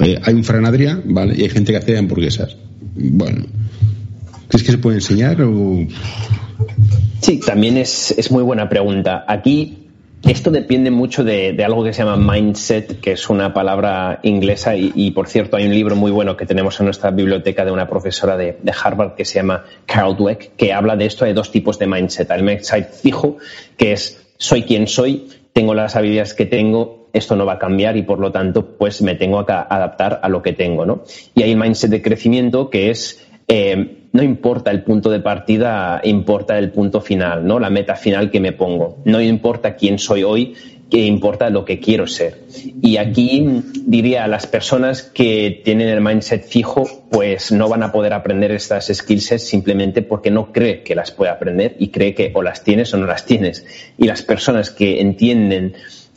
Eh, 0.00 0.18
hay 0.22 0.34
un 0.34 0.44
Fran 0.44 0.64
Adrià, 0.64 1.02
¿vale? 1.04 1.34
Y 1.36 1.42
hay 1.42 1.50
gente 1.50 1.72
que 1.72 1.78
hace 1.78 1.98
hamburguesas. 1.98 2.56
Bueno, 2.94 3.44
¿Crees 3.44 3.95
que 4.66 4.72
se 4.72 4.78
puede 4.78 4.96
enseñar 4.96 5.40
o...? 5.42 5.86
Sí, 7.20 7.40
también 7.40 7.76
es, 7.76 8.12
es 8.16 8.30
muy 8.30 8.42
buena 8.42 8.68
pregunta. 8.68 9.24
Aquí 9.26 9.86
esto 10.22 10.50
depende 10.50 10.90
mucho 10.90 11.24
de, 11.24 11.52
de, 11.52 11.64
algo 11.64 11.84
que 11.84 11.92
se 11.92 12.04
llama 12.04 12.32
mindset, 12.32 13.00
que 13.00 13.12
es 13.12 13.30
una 13.30 13.54
palabra 13.54 14.20
inglesa 14.22 14.74
y, 14.76 15.10
por 15.12 15.28
cierto 15.28 15.56
hay 15.56 15.66
un 15.66 15.74
libro 15.74 15.96
muy 15.96 16.10
bueno 16.10 16.36
que 16.36 16.46
tenemos 16.46 16.78
en 16.80 16.86
nuestra 16.86 17.10
biblioteca 17.10 17.64
de 17.64 17.70
una 17.70 17.88
profesora 17.88 18.36
de, 18.36 18.58
de, 18.62 18.72
Harvard 18.72 19.14
que 19.14 19.24
se 19.24 19.34
llama 19.34 19.64
Carol 19.86 20.16
Dweck, 20.16 20.56
que 20.56 20.72
habla 20.72 20.96
de 20.96 21.06
esto 21.06 21.24
de 21.24 21.34
dos 21.34 21.50
tipos 21.50 21.78
de 21.78 21.86
mindset. 21.86 22.30
El 22.30 22.42
mindset 22.42 22.92
fijo, 22.92 23.38
que 23.76 23.92
es 23.92 24.26
soy 24.36 24.62
quien 24.62 24.86
soy, 24.86 25.28
tengo 25.52 25.74
las 25.74 25.96
habilidades 25.96 26.34
que 26.34 26.44
tengo 26.44 26.56
tengo, 26.56 27.08
esto 27.12 27.36
no 27.36 27.46
va 27.46 27.54
a 27.54 27.58
cambiar 27.58 27.96
y 27.96 28.02
por 28.02 28.18
lo 28.18 28.32
tanto, 28.32 28.76
pues 28.76 29.02
me 29.02 29.14
tengo 29.14 29.44
que 29.44 29.52
adaptar 29.52 30.20
a 30.22 30.28
lo 30.28 30.42
que 30.42 30.52
tengo, 30.52 30.84
¿no? 30.84 31.02
Y 31.34 31.42
hay 31.42 31.52
el 31.52 31.56
mindset 31.56 31.90
de 31.90 32.02
crecimiento 32.02 32.70
que 32.70 32.90
es 32.90 33.26
eh, 33.48 34.05
no 34.16 34.22
importa 34.22 34.70
el 34.70 34.82
punto 34.82 35.10
de 35.10 35.20
partida, 35.20 36.00
importa 36.02 36.58
el 36.58 36.70
punto 36.70 37.02
final, 37.02 37.46
¿no? 37.46 37.60
La 37.60 37.68
meta 37.68 37.96
final 37.96 38.30
que 38.30 38.40
me 38.40 38.52
pongo. 38.52 38.96
No 39.04 39.20
importa 39.20 39.76
quién 39.76 39.98
soy 39.98 40.22
hoy, 40.22 40.54
que 40.90 41.04
importa 41.04 41.50
lo 41.50 41.66
que 41.66 41.80
quiero 41.80 42.06
ser. 42.06 42.40
Y 42.80 42.96
aquí 42.96 43.62
diría 43.86 44.24
a 44.24 44.28
las 44.28 44.46
personas 44.46 45.02
que 45.02 45.60
tienen 45.62 45.88
el 45.88 46.00
mindset 46.00 46.44
fijo, 46.44 46.88
pues 47.10 47.52
no 47.52 47.68
van 47.68 47.82
a 47.82 47.92
poder 47.92 48.14
aprender 48.14 48.52
estas 48.52 48.86
skills 48.86 49.42
simplemente 49.42 50.00
porque 50.00 50.30
no 50.30 50.50
cree 50.50 50.82
que 50.82 50.94
las 50.94 51.10
puede 51.10 51.30
aprender 51.30 51.76
y 51.78 51.88
cree 51.88 52.14
que 52.14 52.30
o 52.34 52.42
las 52.42 52.64
tienes 52.64 52.94
o 52.94 52.96
no 52.96 53.06
las 53.06 53.26
tienes. 53.26 53.66
Y 53.98 54.06
las 54.06 54.22
personas 54.22 54.70
que 54.70 55.02
entienden 55.02 55.74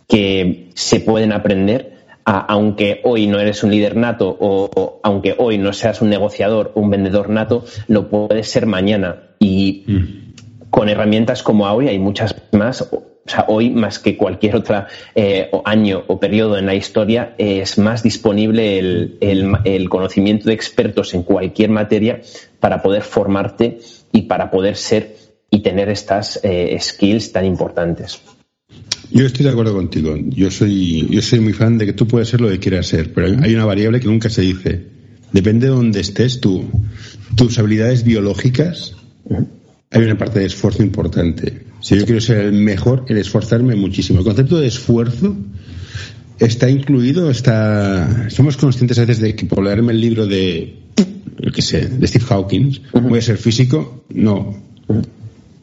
que 0.07 0.69
se 0.73 1.01
pueden 1.01 1.33
aprender, 1.33 1.98
aunque 2.29 3.01
hoy 3.03 3.25
no 3.25 3.39
eres 3.39 3.63
un 3.63 3.71
líder 3.71 3.95
nato 3.95 4.37
o, 4.39 4.99
aunque 5.03 5.35
hoy 5.37 5.57
no 5.57 5.73
seas 5.73 6.01
un 6.01 6.09
negociador 6.09 6.71
o 6.75 6.81
un 6.81 6.89
vendedor 6.89 7.29
nato, 7.29 7.65
lo 7.87 8.07
puedes 8.09 8.49
ser 8.51 8.65
mañana. 8.67 9.29
Y 9.39 9.83
mm. 9.87 10.69
con 10.69 10.89
herramientas 10.89 11.41
como 11.41 11.65
Auri 11.65 11.87
hay 11.87 11.97
muchas 11.97 12.35
más. 12.51 12.81
O 12.81 13.03
sea, 13.25 13.45
hoy 13.47 13.71
más 13.71 13.97
que 13.99 14.15
cualquier 14.15 14.55
otro 14.55 14.85
eh, 15.15 15.49
año 15.65 16.03
o 16.07 16.19
periodo 16.19 16.57
en 16.57 16.67
la 16.67 16.75
historia 16.75 17.33
es 17.37 17.77
más 17.77 18.03
disponible 18.03 18.77
el, 18.77 19.89
conocimiento 19.89 20.49
de 20.49 20.53
expertos 20.53 21.13
en 21.13 21.23
cualquier 21.23 21.69
materia 21.71 22.21
para 22.59 22.81
poder 22.81 23.01
formarte 23.01 23.79
y 24.11 24.23
para 24.23 24.51
poder 24.51 24.75
ser 24.75 25.15
y 25.51 25.61
tener 25.61 25.89
estas 25.89 26.39
eh, 26.43 26.77
skills 26.79 27.31
tan 27.31 27.45
importantes. 27.45 28.21
Yo 29.11 29.25
estoy 29.25 29.45
de 29.45 29.51
acuerdo 29.51 29.73
contigo. 29.73 30.15
Yo 30.29 30.51
soy, 30.51 31.07
yo 31.09 31.21
soy 31.21 31.39
muy 31.39 31.53
fan 31.53 31.77
de 31.77 31.85
que 31.85 31.93
tú 31.93 32.07
puedes 32.07 32.29
ser 32.29 32.41
lo 32.41 32.49
que 32.49 32.59
quieras 32.59 32.87
ser, 32.87 33.11
pero 33.13 33.27
hay 33.41 33.55
una 33.55 33.65
variable 33.65 33.99
que 33.99 34.07
nunca 34.07 34.29
se 34.29 34.41
dice. 34.41 34.85
Depende 35.31 35.67
de 35.67 35.73
dónde 35.73 35.99
estés 35.99 36.39
tú, 36.39 36.65
tus 37.35 37.57
habilidades 37.59 38.03
biológicas, 38.03 38.95
hay 39.91 40.03
una 40.03 40.17
parte 40.17 40.39
de 40.39 40.45
esfuerzo 40.45 40.83
importante. 40.83 41.65
Si 41.81 41.97
yo 41.97 42.05
quiero 42.05 42.21
ser 42.21 42.37
el 42.37 42.53
mejor, 42.53 43.05
el 43.07 43.17
esforzarme 43.17 43.75
muchísimo. 43.75 44.19
El 44.19 44.25
concepto 44.25 44.59
de 44.59 44.67
esfuerzo 44.67 45.35
está 46.37 46.69
incluido, 46.69 47.29
está. 47.29 48.29
Somos 48.29 48.57
conscientes 48.57 48.97
a 48.99 49.05
veces 49.05 49.21
de 49.21 49.35
que 49.35 49.45
por 49.45 49.63
leerme 49.63 49.93
el 49.93 50.01
libro 50.01 50.27
de, 50.27 50.77
yo 51.39 51.51
qué 51.51 51.61
sé, 51.61 51.87
de 51.87 52.07
Steve 52.07 52.25
Hawkins, 52.29 52.81
voy 52.93 53.19
a 53.19 53.21
ser 53.21 53.37
físico. 53.37 54.03
No 54.09 54.69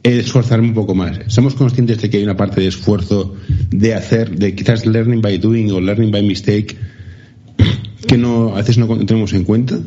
esforzarme 0.07 0.69
un 0.69 0.75
poco 0.75 0.95
más. 0.95 1.19
Somos 1.27 1.55
conscientes 1.55 2.01
de 2.01 2.11
que 2.11 2.19
hay 2.19 2.23
una 2.23 2.37
parte 2.37 2.61
de 2.61 2.69
esfuerzo 2.69 3.35
de 3.71 3.95
hacer, 3.95 4.31
de 4.31 4.55
quizás 4.55 4.87
learning 4.87 5.21
by 5.21 5.39
doing 5.39 5.73
o 5.73 5.81
learning 5.81 6.11
by 6.11 6.23
mistake, 6.23 6.77
que 8.07 8.17
no, 8.17 8.55
a 8.55 8.59
veces 8.59 8.79
no 8.79 8.87
tenemos 9.05 9.33
en 9.33 9.45
cuenta. 9.45 9.79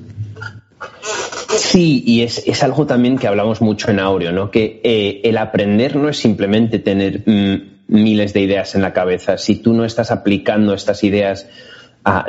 Sí, 1.57 2.03
y 2.05 2.21
es, 2.21 2.43
es 2.45 2.63
algo 2.63 2.85
también 2.85 3.17
que 3.17 3.27
hablamos 3.27 3.61
mucho 3.61 3.91
en 3.91 3.99
Aureo, 3.99 4.31
¿no? 4.31 4.51
Que 4.51 4.81
eh, 4.83 5.21
el 5.23 5.37
aprender 5.37 5.95
no 5.95 6.09
es 6.09 6.17
simplemente 6.17 6.79
tener 6.79 7.23
mm, 7.25 7.93
miles 7.95 8.33
de 8.33 8.41
ideas 8.41 8.75
en 8.75 8.81
la 8.81 8.93
cabeza. 8.93 9.37
Si 9.37 9.55
tú 9.55 9.73
no 9.73 9.85
estás 9.85 10.11
aplicando 10.11 10.73
estas 10.73 11.03
ideas 11.03 11.47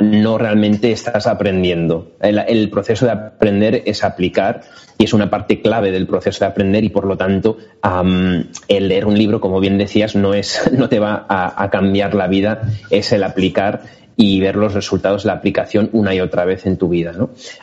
no 0.01 0.37
realmente 0.37 0.91
estás 0.91 1.27
aprendiendo. 1.27 2.11
El, 2.19 2.69
proceso 2.69 3.05
de 3.05 3.11
aprender 3.11 3.83
es 3.85 4.03
aplicar 4.03 4.61
y 4.97 5.05
es 5.05 5.13
una 5.13 5.29
parte 5.29 5.61
clave 5.61 5.91
del 5.91 6.07
proceso 6.07 6.39
de 6.45 6.51
aprender 6.51 6.83
y 6.83 6.89
por 6.89 7.05
lo 7.05 7.17
tanto 7.17 7.57
el 8.67 8.87
leer 8.87 9.05
un 9.05 9.17
libro, 9.17 9.39
como 9.39 9.59
bien 9.59 9.77
decías, 9.77 10.15
no, 10.15 10.33
es, 10.33 10.71
no 10.77 10.89
te 10.89 10.99
va 10.99 11.25
a, 11.27 11.69
cambiar 11.69 12.13
la 12.13 12.27
vida, 12.27 12.61
es 12.89 13.11
el 13.11 13.23
aplicar 13.23 13.81
y 14.17 14.39
ver 14.39 14.55
los 14.55 14.73
resultados 14.73 15.23
de 15.23 15.27
la 15.27 15.33
aplicación 15.33 15.89
una 15.93 16.13
y 16.13 16.19
otra 16.19 16.45
vez 16.45 16.65
en 16.65 16.77
tu 16.77 16.89
vida. 16.89 17.13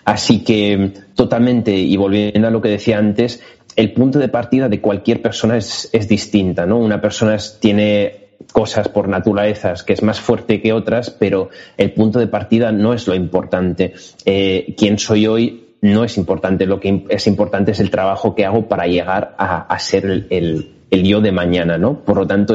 Así 0.05 0.43
que 0.43 0.93
totalmente, 1.15 1.77
y 1.77 1.97
volviendo 1.97 2.49
a 2.49 2.51
lo 2.51 2.61
que 2.61 2.71
decía 2.71 2.99
antes, 2.99 3.41
el 3.77 3.93
punto 3.93 4.19
de 4.19 4.29
partida 4.29 4.69
de 4.69 4.81
cualquier 4.81 5.23
persona 5.23 5.57
es, 5.57 5.89
es 5.93 6.09
distinta. 6.09 6.67
¿no? 6.67 6.79
Una 6.79 7.01
persona 7.01 7.37
tiene 7.61 8.28
cosas 8.53 8.89
por 8.89 9.09
naturalezas 9.09 9.83
que 9.83 9.93
es 9.93 10.03
más 10.03 10.21
fuerte 10.21 10.61
que 10.61 10.73
otras, 10.73 11.11
pero 11.11 11.51
el 11.77 11.93
punto 11.93 12.19
de 12.19 12.27
partida 12.27 12.73
no 12.73 12.93
es 12.95 13.07
lo 13.07 13.15
importante. 13.15 13.95
Eh, 14.25 14.75
quién 14.77 14.99
soy 14.99 15.27
hoy 15.27 15.65
no 15.81 16.05
es 16.05 16.17
importante, 16.17 16.67
lo 16.67 16.81
que 16.81 17.05
es 17.09 17.27
importante 17.27 17.73
es 17.73 17.81
el 17.81 17.91
trabajo 17.91 18.35
que 18.35 18.45
hago 18.45 18.69
para 18.69 18.87
llegar 18.87 19.37
a, 19.39 19.79
ser 19.79 20.27
el, 20.31 20.73
yo 20.91 21.21
de 21.21 21.31
mañana, 21.31 21.79
¿no? 21.79 22.05
Por 22.05 22.17
lo 22.17 22.27
tanto, 22.27 22.55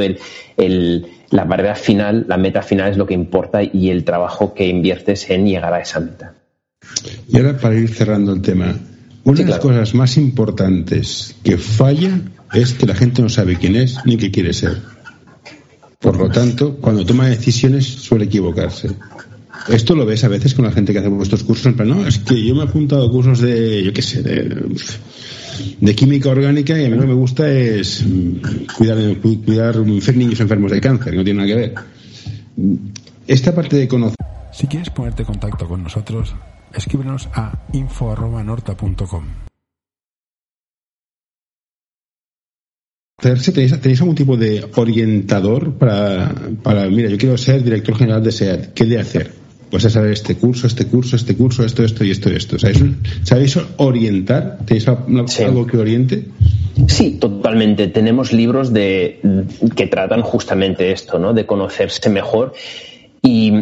la 0.58 1.44
barrera 1.46 1.76
final, 1.76 2.26
la 2.28 2.38
meta 2.38 2.62
final 2.62 2.92
es 2.92 2.98
lo 2.98 3.06
que 3.06 3.14
importa 3.14 3.62
y 3.64 3.90
el 3.90 4.04
trabajo 4.04 4.54
que 4.54 4.68
inviertes 4.68 5.30
en 5.30 5.46
llegar 5.46 5.74
a 5.74 5.80
esa 5.80 6.00
meta. 6.02 6.34
Y 7.30 7.38
ahora 7.38 7.58
para 7.58 7.76
ir 7.76 7.94
cerrando 7.94 8.34
el 8.34 8.42
tema, 8.42 8.76
una 9.24 9.40
de 9.40 9.46
las 9.46 9.60
cosas 9.60 9.96
más 9.96 10.18
importantes 10.18 11.36
que 11.44 11.58
falla 11.58 12.20
es 12.54 12.74
que 12.74 12.86
la 12.86 12.96
gente 12.96 13.22
no 13.22 13.30
sabe 13.30 13.56
quién 13.56 13.78
es 13.78 13.98
ni 14.06 14.18
qué 14.18 14.32
quiere 14.32 14.54
ser. 14.54 14.78
Por 16.04 16.18
lo 16.18 16.30
tanto, 16.30 16.76
cuando 16.76 17.06
toma 17.06 17.30
decisiones 17.30 17.86
suele 17.86 18.26
equivocarse. 18.26 18.90
Esto 19.70 19.96
lo 19.96 20.06
ves 20.06 20.26
a 20.26 20.28
veces 20.28 20.54
con 20.54 20.66
la 20.66 20.72
gente 20.74 20.92
que 20.92 21.00
hace 21.00 21.08
vuestros 21.08 21.44
cursos, 21.44 21.68
en 21.68 21.76
plan, 21.78 21.88
no, 21.88 22.06
es 22.06 22.20
que 22.20 22.46
yo 22.46 22.54
me 22.54 22.62
he 22.62 22.66
apuntado 22.66 23.10
cursos 23.10 23.40
de, 23.40 23.82
yo 23.82 23.94
qué 23.94 24.02
sé, 24.02 24.22
de, 24.22 25.96
química 25.96 26.28
orgánica 26.28 26.78
y 26.78 26.84
a 26.84 26.90
mí 26.90 26.96
lo 26.96 27.04
que 27.04 27.08
me 27.08 27.14
gusta 27.14 27.50
es 27.50 28.04
cuidar, 28.78 28.98
cuidar 29.46 29.78
niños 29.78 30.42
enfermos 30.42 30.72
de 30.72 30.82
cáncer, 30.82 31.16
no 31.16 31.24
tiene 31.24 31.38
nada 31.38 31.48
que 31.48 31.56
ver. 31.56 31.74
Esta 33.26 33.56
parte 33.56 33.78
de 33.78 33.88
conocer. 33.88 34.18
Si 34.52 34.68
quieres 34.68 34.90
ponerte 34.90 35.22
en 35.22 35.28
contacto 35.28 35.70
con 35.70 35.84
nosotros, 35.84 36.36
escríbenos 36.74 37.30
a 37.34 37.66
info.norta.com. 37.72 39.53
¿Tenéis, 43.24 44.02
algún 44.02 44.16
tipo 44.16 44.36
de 44.36 44.66
orientador 44.76 45.76
para, 45.76 46.36
para, 46.62 46.90
mira, 46.90 47.08
yo 47.08 47.18
quiero 47.18 47.38
ser 47.38 47.64
director 47.64 47.96
general 47.96 48.22
de 48.22 48.34
SEAT, 48.34 48.74
¿qué 48.74 48.84
de 48.84 49.00
hacer? 49.00 49.32
Pues 49.70 49.86
es 49.86 49.94
saber 49.94 50.12
este 50.12 50.36
curso, 50.36 50.68
este 50.68 50.88
curso, 50.88 51.16
este 51.16 51.36
curso, 51.36 51.64
esto, 51.64 51.86
esto 51.86 52.04
y 52.04 52.12
esto 52.12 52.30
y 52.30 52.36
esto. 52.36 52.60
¿Sabéis, 52.60 52.84
¿sabéis 53.24 53.60
orientar? 53.78 54.60
¿Tenéis 54.66 54.88
algo 54.88 55.66
que 55.66 55.78
oriente? 55.78 56.26
Sí, 56.88 57.12
totalmente. 57.12 57.88
Tenemos 57.88 58.34
libros 58.34 58.74
de, 58.74 59.22
que 59.74 59.88
tratan 59.88 60.22
justamente 60.22 60.92
esto, 60.92 61.18
¿no? 61.18 61.34
De 61.34 61.46
conocerse 61.46 62.10
mejor. 62.10 62.54
Y 63.22 63.54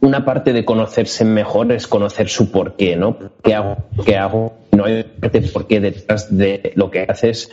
una 0.00 0.24
parte 0.24 0.52
de 0.52 0.64
conocerse 0.64 1.24
mejor 1.24 1.72
es 1.72 1.88
conocer 1.88 2.28
su 2.28 2.52
porqué, 2.52 2.94
¿no? 2.94 3.18
¿Qué 3.42 3.52
hago? 3.52 3.78
¿Qué 4.06 4.16
hago? 4.16 4.56
No 4.70 4.84
hay 4.84 5.02
parte 5.02 5.42
porqué 5.42 5.80
detrás 5.80 6.34
de 6.34 6.72
lo 6.76 6.90
que 6.90 7.00
haces 7.00 7.50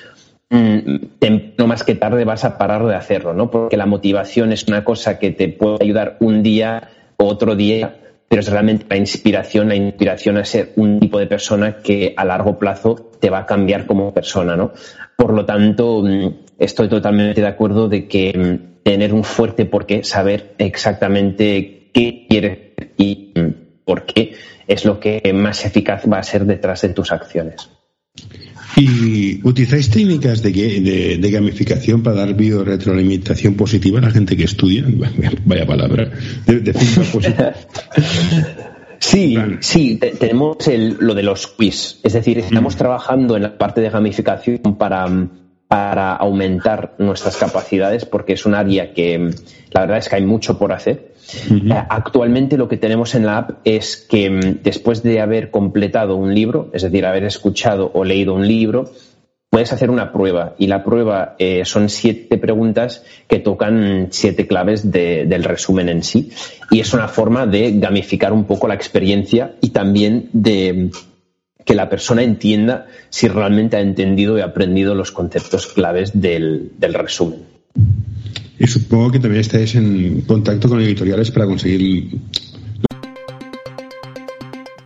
no 0.49 1.67
más 1.67 1.83
que 1.83 1.95
tarde 1.95 2.25
vas 2.25 2.45
a 2.45 2.57
parar 2.57 2.85
de 2.85 2.95
hacerlo, 2.95 3.33
¿no? 3.33 3.49
Porque 3.49 3.77
la 3.77 3.85
motivación 3.85 4.51
es 4.51 4.67
una 4.67 4.83
cosa 4.83 5.17
que 5.19 5.31
te 5.31 5.49
puede 5.49 5.77
ayudar 5.81 6.17
un 6.19 6.43
día 6.43 6.89
o 7.17 7.25
otro 7.25 7.55
día, 7.55 7.97
pero 8.27 8.41
es 8.41 8.49
realmente 8.49 8.85
la 8.89 8.97
inspiración, 8.97 9.69
la 9.69 9.75
inspiración 9.75 10.37
a 10.37 10.45
ser 10.45 10.73
un 10.75 10.99
tipo 10.99 11.19
de 11.19 11.27
persona 11.27 11.77
que 11.77 12.13
a 12.17 12.25
largo 12.25 12.59
plazo 12.59 13.11
te 13.19 13.29
va 13.29 13.39
a 13.39 13.45
cambiar 13.45 13.85
como 13.85 14.13
persona, 14.13 14.55
¿no? 14.55 14.73
Por 15.17 15.33
lo 15.33 15.45
tanto, 15.45 16.01
mm, 16.03 16.33
estoy 16.59 16.89
totalmente 16.89 17.41
de 17.41 17.47
acuerdo 17.47 17.87
de 17.87 18.07
que 18.07 18.33
mm, 18.37 18.83
tener 18.83 19.13
un 19.13 19.23
fuerte 19.23 19.65
porqué, 19.65 20.03
saber 20.03 20.55
exactamente 20.57 21.89
qué 21.93 22.25
quieres 22.27 22.57
y 22.97 23.33
por 23.85 24.05
qué 24.05 24.35
es 24.67 24.85
lo 24.85 24.99
que 24.99 25.31
más 25.33 25.65
eficaz 25.65 26.03
va 26.11 26.19
a 26.19 26.23
ser 26.23 26.45
detrás 26.45 26.81
de 26.81 26.89
tus 26.89 27.11
acciones. 27.11 27.69
¿Y 28.75 29.39
utilizáis 29.47 29.89
técnicas 29.89 30.41
de, 30.41 31.17
de, 31.19 31.31
gamificación 31.31 32.01
para 32.01 32.17
dar 32.17 32.35
retroalimentación 32.35 33.55
positiva 33.55 33.99
a 33.99 34.03
la 34.03 34.11
gente 34.11 34.35
que 34.35 34.45
estudia? 34.45 34.85
Vaya 35.45 35.65
palabra. 35.65 36.11
De, 36.45 36.73
Sí, 38.99 39.37
sí, 39.59 39.99
tenemos 40.17 40.57
lo 40.99 41.13
de 41.13 41.23
los 41.23 41.47
quiz. 41.47 41.99
Es 42.03 42.13
decir, 42.13 42.39
estamos 42.39 42.75
mm. 42.75 42.77
trabajando 42.77 43.35
en 43.35 43.43
la 43.43 43.57
parte 43.57 43.81
de 43.81 43.89
gamificación 43.89 44.59
para 44.77 45.05
para 45.73 46.13
aumentar 46.13 46.93
nuestras 46.99 47.35
capacidades 47.35 48.05
porque 48.05 48.33
es 48.33 48.45
un 48.45 48.53
área 48.53 48.93
que 48.93 49.31
la 49.71 49.81
verdad 49.81 49.97
es 49.97 50.07
que 50.07 50.17
hay 50.17 50.23
mucho 50.23 50.59
por 50.59 50.71
hacer. 50.71 51.12
Eh, 51.49 51.69
actualmente 51.89 52.57
lo 52.57 52.67
que 52.67 52.77
tenemos 52.77 53.15
en 53.15 53.25
la 53.25 53.37
app 53.39 53.51
es 53.63 53.97
que 53.97 54.29
mm, 54.29 54.63
después 54.63 55.03
de 55.03 55.21
haber 55.21 55.51
completado 55.51 56.15
un 56.15 56.33
libro, 56.33 56.69
es 56.73 56.83
decir, 56.83 57.05
haber 57.05 57.23
escuchado 57.23 57.91
o 57.93 58.03
leído 58.03 58.33
un 58.33 58.47
libro, 58.47 58.91
puedes 59.49 59.71
hacer 59.71 59.91
una 59.91 60.11
prueba. 60.11 60.55
Y 60.57 60.65
la 60.65 60.83
prueba 60.83 61.35
eh, 61.37 61.63
son 61.63 61.89
siete 61.89 62.39
preguntas 62.39 63.03
que 63.27 63.37
tocan 63.39 64.07
siete 64.09 64.47
claves 64.47 64.91
del 64.91 65.43
resumen 65.43 65.89
en 65.89 66.03
sí. 66.03 66.31
Y 66.71 66.79
es 66.79 66.93
una 66.93 67.07
forma 67.07 67.45
de 67.45 67.73
gamificar 67.79 68.33
un 68.33 68.45
poco 68.45 68.67
la 68.67 68.73
experiencia 68.73 69.53
y 69.61 69.69
también 69.69 70.29
de 70.33 70.89
que 71.65 71.75
la 71.75 71.89
persona 71.89 72.23
entienda 72.23 72.87
si 73.09 73.27
realmente 73.27 73.77
ha 73.77 73.81
entendido 73.81 74.37
y 74.37 74.41
aprendido 74.41 74.95
los 74.95 75.11
conceptos 75.11 75.67
claves 75.67 76.19
del, 76.19 76.71
resumen. 76.79 77.41
Y 78.63 78.67
supongo 78.67 79.11
que 79.11 79.19
también 79.19 79.41
estáis 79.41 79.75
en 79.75 80.21
contacto 80.21 80.69
con 80.69 80.79
editoriales 80.79 81.29
para 81.31 81.45
conseguir 81.45 82.17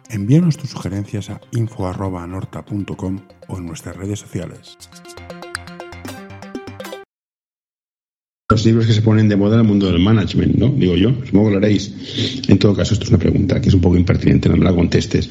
Envíanos 0.09 0.57
tus 0.57 0.71
sugerencias 0.71 1.29
a 1.29 1.39
info.norta.com 1.51 3.19
o 3.47 3.57
en 3.57 3.65
nuestras 3.67 3.95
redes 3.95 4.17
sociales. 4.17 4.79
Los 8.49 8.65
libros 8.65 8.87
que 8.87 8.93
se 8.93 9.03
ponen 9.03 9.29
de 9.29 9.35
moda 9.35 9.53
en 9.53 9.61
el 9.61 9.67
mundo 9.67 9.85
del 9.85 9.99
management, 9.99 10.55
¿no? 10.55 10.69
Digo 10.69 10.95
yo, 10.95 11.11
supongo 11.23 11.49
que 11.49 11.51
lo 11.51 11.57
haréis. 11.57 12.41
En 12.47 12.57
todo 12.57 12.73
caso, 12.73 12.95
esto 12.95 13.05
es 13.05 13.11
una 13.11 13.19
pregunta 13.19 13.61
que 13.61 13.69
es 13.69 13.75
un 13.75 13.81
poco 13.81 13.95
impertinente, 13.95 14.49
no 14.49 14.57
me 14.57 14.65
la 14.65 14.73
contestes. 14.73 15.29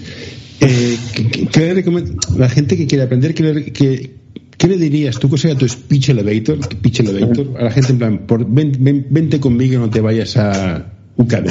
Eh, 0.61 0.97
¿qué, 1.13 1.49
qué 1.51 2.15
la 2.37 2.49
gente 2.49 2.77
que 2.77 2.87
quiere 2.87 3.03
aprender, 3.03 3.35
¿qué, 3.35 3.73
qué, 3.73 4.26
qué 4.57 4.69
le 4.69 4.77
dirías 4.77 5.19
tú 5.19 5.31
que 5.31 5.39
sea 5.39 5.55
tu 5.55 5.69
speech 5.69 6.11
elevator, 6.11 6.63
speech 6.63 7.01
elevator 7.01 7.59
a 7.59 7.65
la 7.65 7.71
gente 7.71 7.93
en 7.93 7.99
plan, 7.99 8.19
por, 8.27 8.47
ven, 8.47 8.73
ven, 8.79 9.07
vente 9.11 9.41
conmigo 9.41 9.75
y 9.75 9.79
no 9.79 9.91
te 9.91 10.01
vayas 10.01 10.37
a 10.37 10.87
UCAD? 11.17 11.47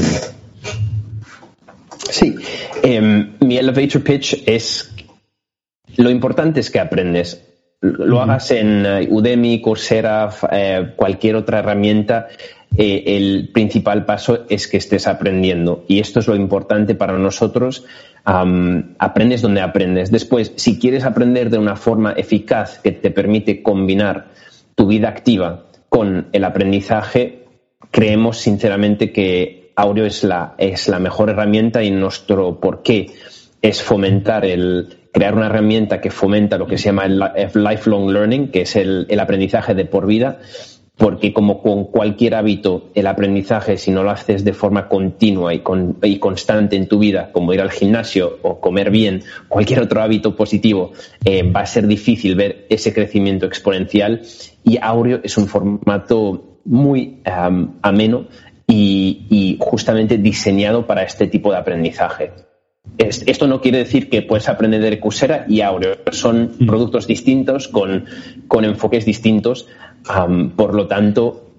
Sí, 2.09 2.35
eh, 2.83 3.27
mi 3.39 3.57
elevator 3.57 4.01
pitch 4.03 4.43
es 4.45 4.95
lo 5.97 6.09
importante 6.09 6.59
es 6.59 6.71
que 6.71 6.79
aprendes. 6.79 7.43
Lo 7.81 8.21
hagas 8.21 8.51
en 8.51 8.85
uh, 8.85 9.15
Udemy, 9.15 9.61
Coursera, 9.61 10.29
eh, 10.51 10.93
cualquier 10.95 11.35
otra 11.35 11.59
herramienta, 11.59 12.27
eh, 12.75 13.03
el 13.05 13.49
principal 13.53 14.05
paso 14.05 14.45
es 14.49 14.67
que 14.67 14.77
estés 14.77 15.07
aprendiendo. 15.07 15.85
Y 15.87 15.99
esto 15.99 16.19
es 16.19 16.27
lo 16.27 16.35
importante 16.35 16.95
para 16.95 17.17
nosotros. 17.17 17.85
Aprendes 18.25 19.41
donde 19.41 19.61
aprendes. 19.61 20.11
Después, 20.11 20.53
si 20.55 20.79
quieres 20.79 21.05
aprender 21.05 21.49
de 21.49 21.59
una 21.59 21.75
forma 21.75 22.13
eficaz 22.13 22.79
que 22.79 22.91
te 22.91 23.11
permite 23.11 23.61
combinar 23.61 24.27
tu 24.73 24.87
vida 24.87 25.09
activa 25.09 25.67
con 25.89 26.27
el 26.31 26.43
aprendizaje, 26.43 27.45
creemos 27.91 28.37
sinceramente 28.37 29.11
que 29.11 29.71
Aureo 29.75 30.05
es 30.05 30.23
la, 30.23 30.55
es 30.57 30.87
la 30.87 30.99
mejor 30.99 31.29
herramienta 31.29 31.83
y 31.83 31.91
nuestro 31.91 32.59
porqué 32.59 33.11
es 33.61 33.81
fomentar 33.81 34.45
el 34.45 34.97
crear 35.11 35.33
una 35.33 35.45
herramienta 35.45 36.01
que 36.01 36.11
fomenta 36.11 36.57
lo 36.57 36.67
que 36.67 36.77
se 36.77 36.85
llama 36.85 37.05
el 37.05 37.19
lifelong 37.53 38.11
learning, 38.11 38.51
que 38.51 38.61
es 38.61 38.75
el, 38.75 39.05
el 39.07 39.19
aprendizaje 39.21 39.73
de 39.73 39.85
por 39.85 40.07
vida, 40.07 40.39
porque 40.97 41.33
como 41.33 41.61
con 41.61 41.85
cualquier 41.85 42.35
hábito, 42.35 42.89
el 42.95 43.07
aprendizaje, 43.07 43.77
si 43.77 43.91
no 43.91 44.03
lo 44.03 44.11
haces 44.11 44.45
de 44.45 44.53
forma 44.53 44.87
continua 44.87 45.53
y, 45.53 45.59
con, 45.59 45.97
y, 46.01 46.19
constante 46.19 46.75
en 46.75 46.87
tu 46.87 46.99
vida, 46.99 47.31
como 47.33 47.53
ir 47.53 47.61
al 47.61 47.71
gimnasio 47.71 48.39
o 48.41 48.61
comer 48.61 48.91
bien, 48.91 49.23
cualquier 49.49 49.81
otro 49.81 50.01
hábito 50.01 50.35
positivo, 50.35 50.93
eh, 51.25 51.43
va 51.43 51.61
a 51.61 51.65
ser 51.65 51.87
difícil 51.87 52.35
ver 52.35 52.65
ese 52.69 52.93
crecimiento 52.93 53.45
exponencial. 53.45 54.21
Y 54.63 54.77
Aureo 54.81 55.19
es 55.23 55.37
un 55.37 55.47
formato 55.47 56.59
muy 56.63 57.21
ameno 57.81 58.27
y 58.67 59.57
justamente 59.59 60.17
diseñado 60.17 60.87
para 60.87 61.03
este 61.03 61.27
tipo 61.27 61.51
de 61.51 61.57
aprendizaje. 61.57 62.31
Esto 62.97 63.47
no 63.47 63.59
quiere 63.61 63.79
decir 63.79 64.09
que 64.09 64.21
puedes 64.21 64.47
aprender 64.47 64.81
de 64.81 64.99
Coursera 64.99 65.45
y 65.49 65.61
Aureo. 65.61 65.97
Son 66.11 66.51
mm. 66.59 66.65
productos 66.65 67.07
distintos, 67.07 67.67
con, 67.67 68.05
con 68.47 68.63
enfoques 68.63 69.05
distintos. 69.05 69.67
Um, 70.09 70.51
por 70.51 70.73
lo 70.73 70.87
tanto, 70.87 71.51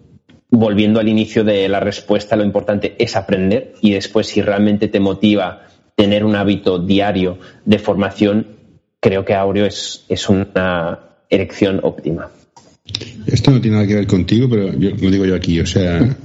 volviendo 0.50 1.00
al 1.00 1.08
inicio 1.08 1.44
de 1.44 1.68
la 1.68 1.80
respuesta, 1.80 2.36
lo 2.36 2.44
importante 2.44 2.94
es 2.98 3.16
aprender 3.16 3.74
y 3.80 3.92
después, 3.92 4.28
si 4.28 4.40
realmente 4.40 4.88
te 4.88 5.00
motiva 5.00 5.66
tener 5.94 6.24
un 6.24 6.36
hábito 6.36 6.78
diario 6.78 7.38
de 7.64 7.78
formación, 7.78 8.46
creo 9.00 9.24
que 9.24 9.34
Aureo 9.34 9.66
es, 9.66 10.04
es 10.08 10.28
una 10.28 10.98
elección 11.28 11.80
óptima. 11.82 12.30
Esto 13.26 13.50
no 13.50 13.60
tiene 13.60 13.76
nada 13.76 13.88
que 13.88 13.94
ver 13.94 14.06
contigo, 14.06 14.48
pero 14.48 14.72
yo, 14.78 14.90
lo 14.90 15.10
digo 15.10 15.24
yo 15.24 15.34
aquí. 15.34 15.60
O 15.60 15.66
sea, 15.66 16.16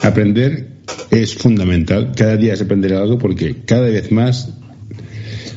aprender 0.00 0.79
es 1.10 1.34
fundamental. 1.34 2.12
Cada 2.16 2.36
día 2.36 2.54
es 2.54 2.62
aprender 2.62 2.94
algo 2.94 3.18
porque 3.18 3.56
cada 3.64 3.88
vez 3.88 4.10
más 4.12 4.52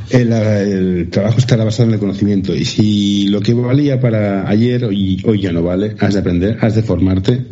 el, 0.10 0.32
el, 0.32 1.10
trabajo 1.10 1.40
estará 1.40 1.64
basado 1.64 1.90
en 1.90 1.96
el 1.96 2.00
conocimiento. 2.00 2.56
Y 2.56 2.66
si 2.66 3.28
lo 3.28 3.42
que 3.42 3.54
valía 3.54 4.00
para 4.00 4.48
ayer, 4.48 4.86
hoy, 4.86 5.22
hoy 5.26 5.42
ya 5.42 5.52
no 5.52 5.64
vale, 5.64 5.96
has 6.00 6.14
de 6.14 6.20
aprender, 6.20 6.58
has 6.62 6.76
de 6.76 6.84
formarte. 6.84 7.46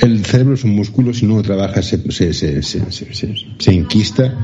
El 0.00 0.24
cerebro 0.24 0.54
es 0.54 0.64
un 0.64 0.74
músculo, 0.74 1.14
si 1.14 1.26
no 1.26 1.36
lo 1.36 1.42
trabajas 1.42 1.86
se, 1.86 2.10
se, 2.10 2.32
se, 2.32 2.62
se, 2.62 3.34
se 3.58 3.72
enquista 3.72 4.36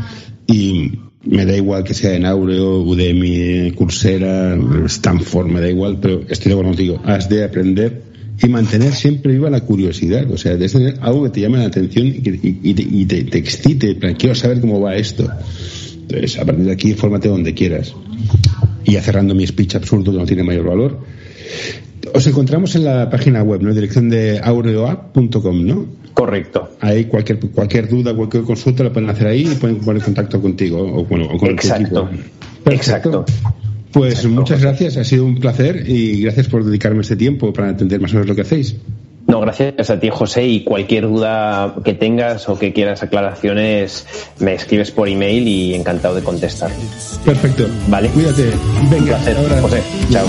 y 0.46 0.92
me 1.24 1.46
da 1.46 1.56
igual 1.56 1.84
que 1.84 1.94
sea 1.94 2.14
en 2.14 2.26
Aureo, 2.26 2.80
Udemy, 2.80 3.72
Coursera, 3.72 4.58
Stanford, 4.86 5.46
me 5.46 5.60
da 5.60 5.68
igual, 5.68 5.98
pero 6.00 6.22
estoy 6.28 6.50
de 6.50 6.52
acuerdo 6.52 6.70
contigo, 6.70 7.00
has 7.04 7.28
de 7.28 7.44
aprender 7.44 8.11
y 8.42 8.48
mantener 8.48 8.92
siempre 8.92 9.32
viva 9.32 9.50
la 9.50 9.60
curiosidad, 9.60 10.28
o 10.30 10.36
sea, 10.36 10.56
de 10.56 10.68
tener 10.68 10.96
algo 11.00 11.24
que 11.24 11.30
te 11.30 11.40
llame 11.40 11.58
la 11.58 11.66
atención 11.66 12.06
y, 12.08 12.12
y, 12.12 12.60
y 12.62 13.06
te, 13.06 13.24
te, 13.24 13.38
excite, 13.38 13.96
quiero 14.18 14.34
saber 14.34 14.60
cómo 14.60 14.80
va 14.80 14.96
esto. 14.96 15.28
Entonces, 16.02 16.38
a 16.38 16.44
partir 16.44 16.64
de 16.64 16.72
aquí, 16.72 16.94
fórmate 16.94 17.28
donde 17.28 17.54
quieras. 17.54 17.94
Y 18.84 18.92
ya 18.92 19.02
cerrando 19.02 19.34
mi 19.34 19.46
speech 19.46 19.76
absurdo 19.76 20.10
que 20.10 20.18
no 20.18 20.26
tiene 20.26 20.42
mayor 20.42 20.66
valor, 20.66 20.98
os 22.14 22.26
encontramos 22.26 22.74
en 22.74 22.84
la 22.84 23.08
página 23.08 23.42
web, 23.42 23.62
¿no? 23.62 23.72
Dirección 23.72 24.10
de 24.10 24.40
aureoapp.com, 24.42 25.64
¿no? 25.64 25.86
Correcto. 26.12 26.72
Ahí 26.80 27.04
cualquier, 27.04 27.38
cualquier 27.38 27.88
duda, 27.88 28.14
cualquier 28.14 28.42
consulta 28.42 28.84
la 28.84 28.92
pueden 28.92 29.08
hacer 29.08 29.28
ahí 29.28 29.48
y 29.50 29.54
pueden 29.54 29.78
poner 29.78 30.02
en 30.02 30.04
contacto 30.04 30.40
contigo 30.42 30.78
o, 30.80 31.04
bueno, 31.04 31.26
o 31.26 31.38
con 31.38 31.50
Exacto. 31.50 32.10
Exacto. 32.66 33.24
Pues 33.92 34.14
Exacto. 34.14 34.30
muchas 34.30 34.62
gracias, 34.62 34.96
ha 34.96 35.04
sido 35.04 35.24
un 35.26 35.38
placer 35.38 35.84
y 35.86 36.22
gracias 36.22 36.48
por 36.48 36.64
dedicarme 36.64 37.02
este 37.02 37.16
tiempo 37.16 37.52
para 37.52 37.68
entender 37.68 38.00
más 38.00 38.12
o 38.12 38.14
menos 38.14 38.28
lo 38.28 38.34
que 38.34 38.42
hacéis. 38.42 38.76
No, 39.26 39.40
gracias 39.40 39.88
a 39.90 40.00
ti, 40.00 40.08
José, 40.10 40.46
y 40.46 40.64
cualquier 40.64 41.04
duda 41.06 41.76
que 41.84 41.94
tengas 41.94 42.48
o 42.48 42.58
que 42.58 42.72
quieras 42.72 43.02
aclaraciones, 43.02 44.06
me 44.40 44.54
escribes 44.54 44.90
por 44.90 45.08
email 45.08 45.46
y 45.46 45.74
encantado 45.74 46.14
de 46.14 46.22
contestar. 46.22 46.70
Perfecto. 47.24 47.66
Vale. 47.88 48.08
Cuídate. 48.08 48.50
Venga, 48.90 48.96
un 48.98 49.04
placer, 49.04 49.36
ahora. 49.36 49.60
José. 49.62 49.82
Chao. 50.10 50.26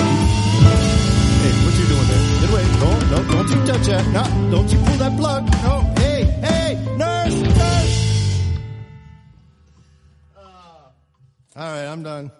All 11.55 11.71
right, 11.71 11.85
I'm 11.85 12.01
done. 12.01 12.31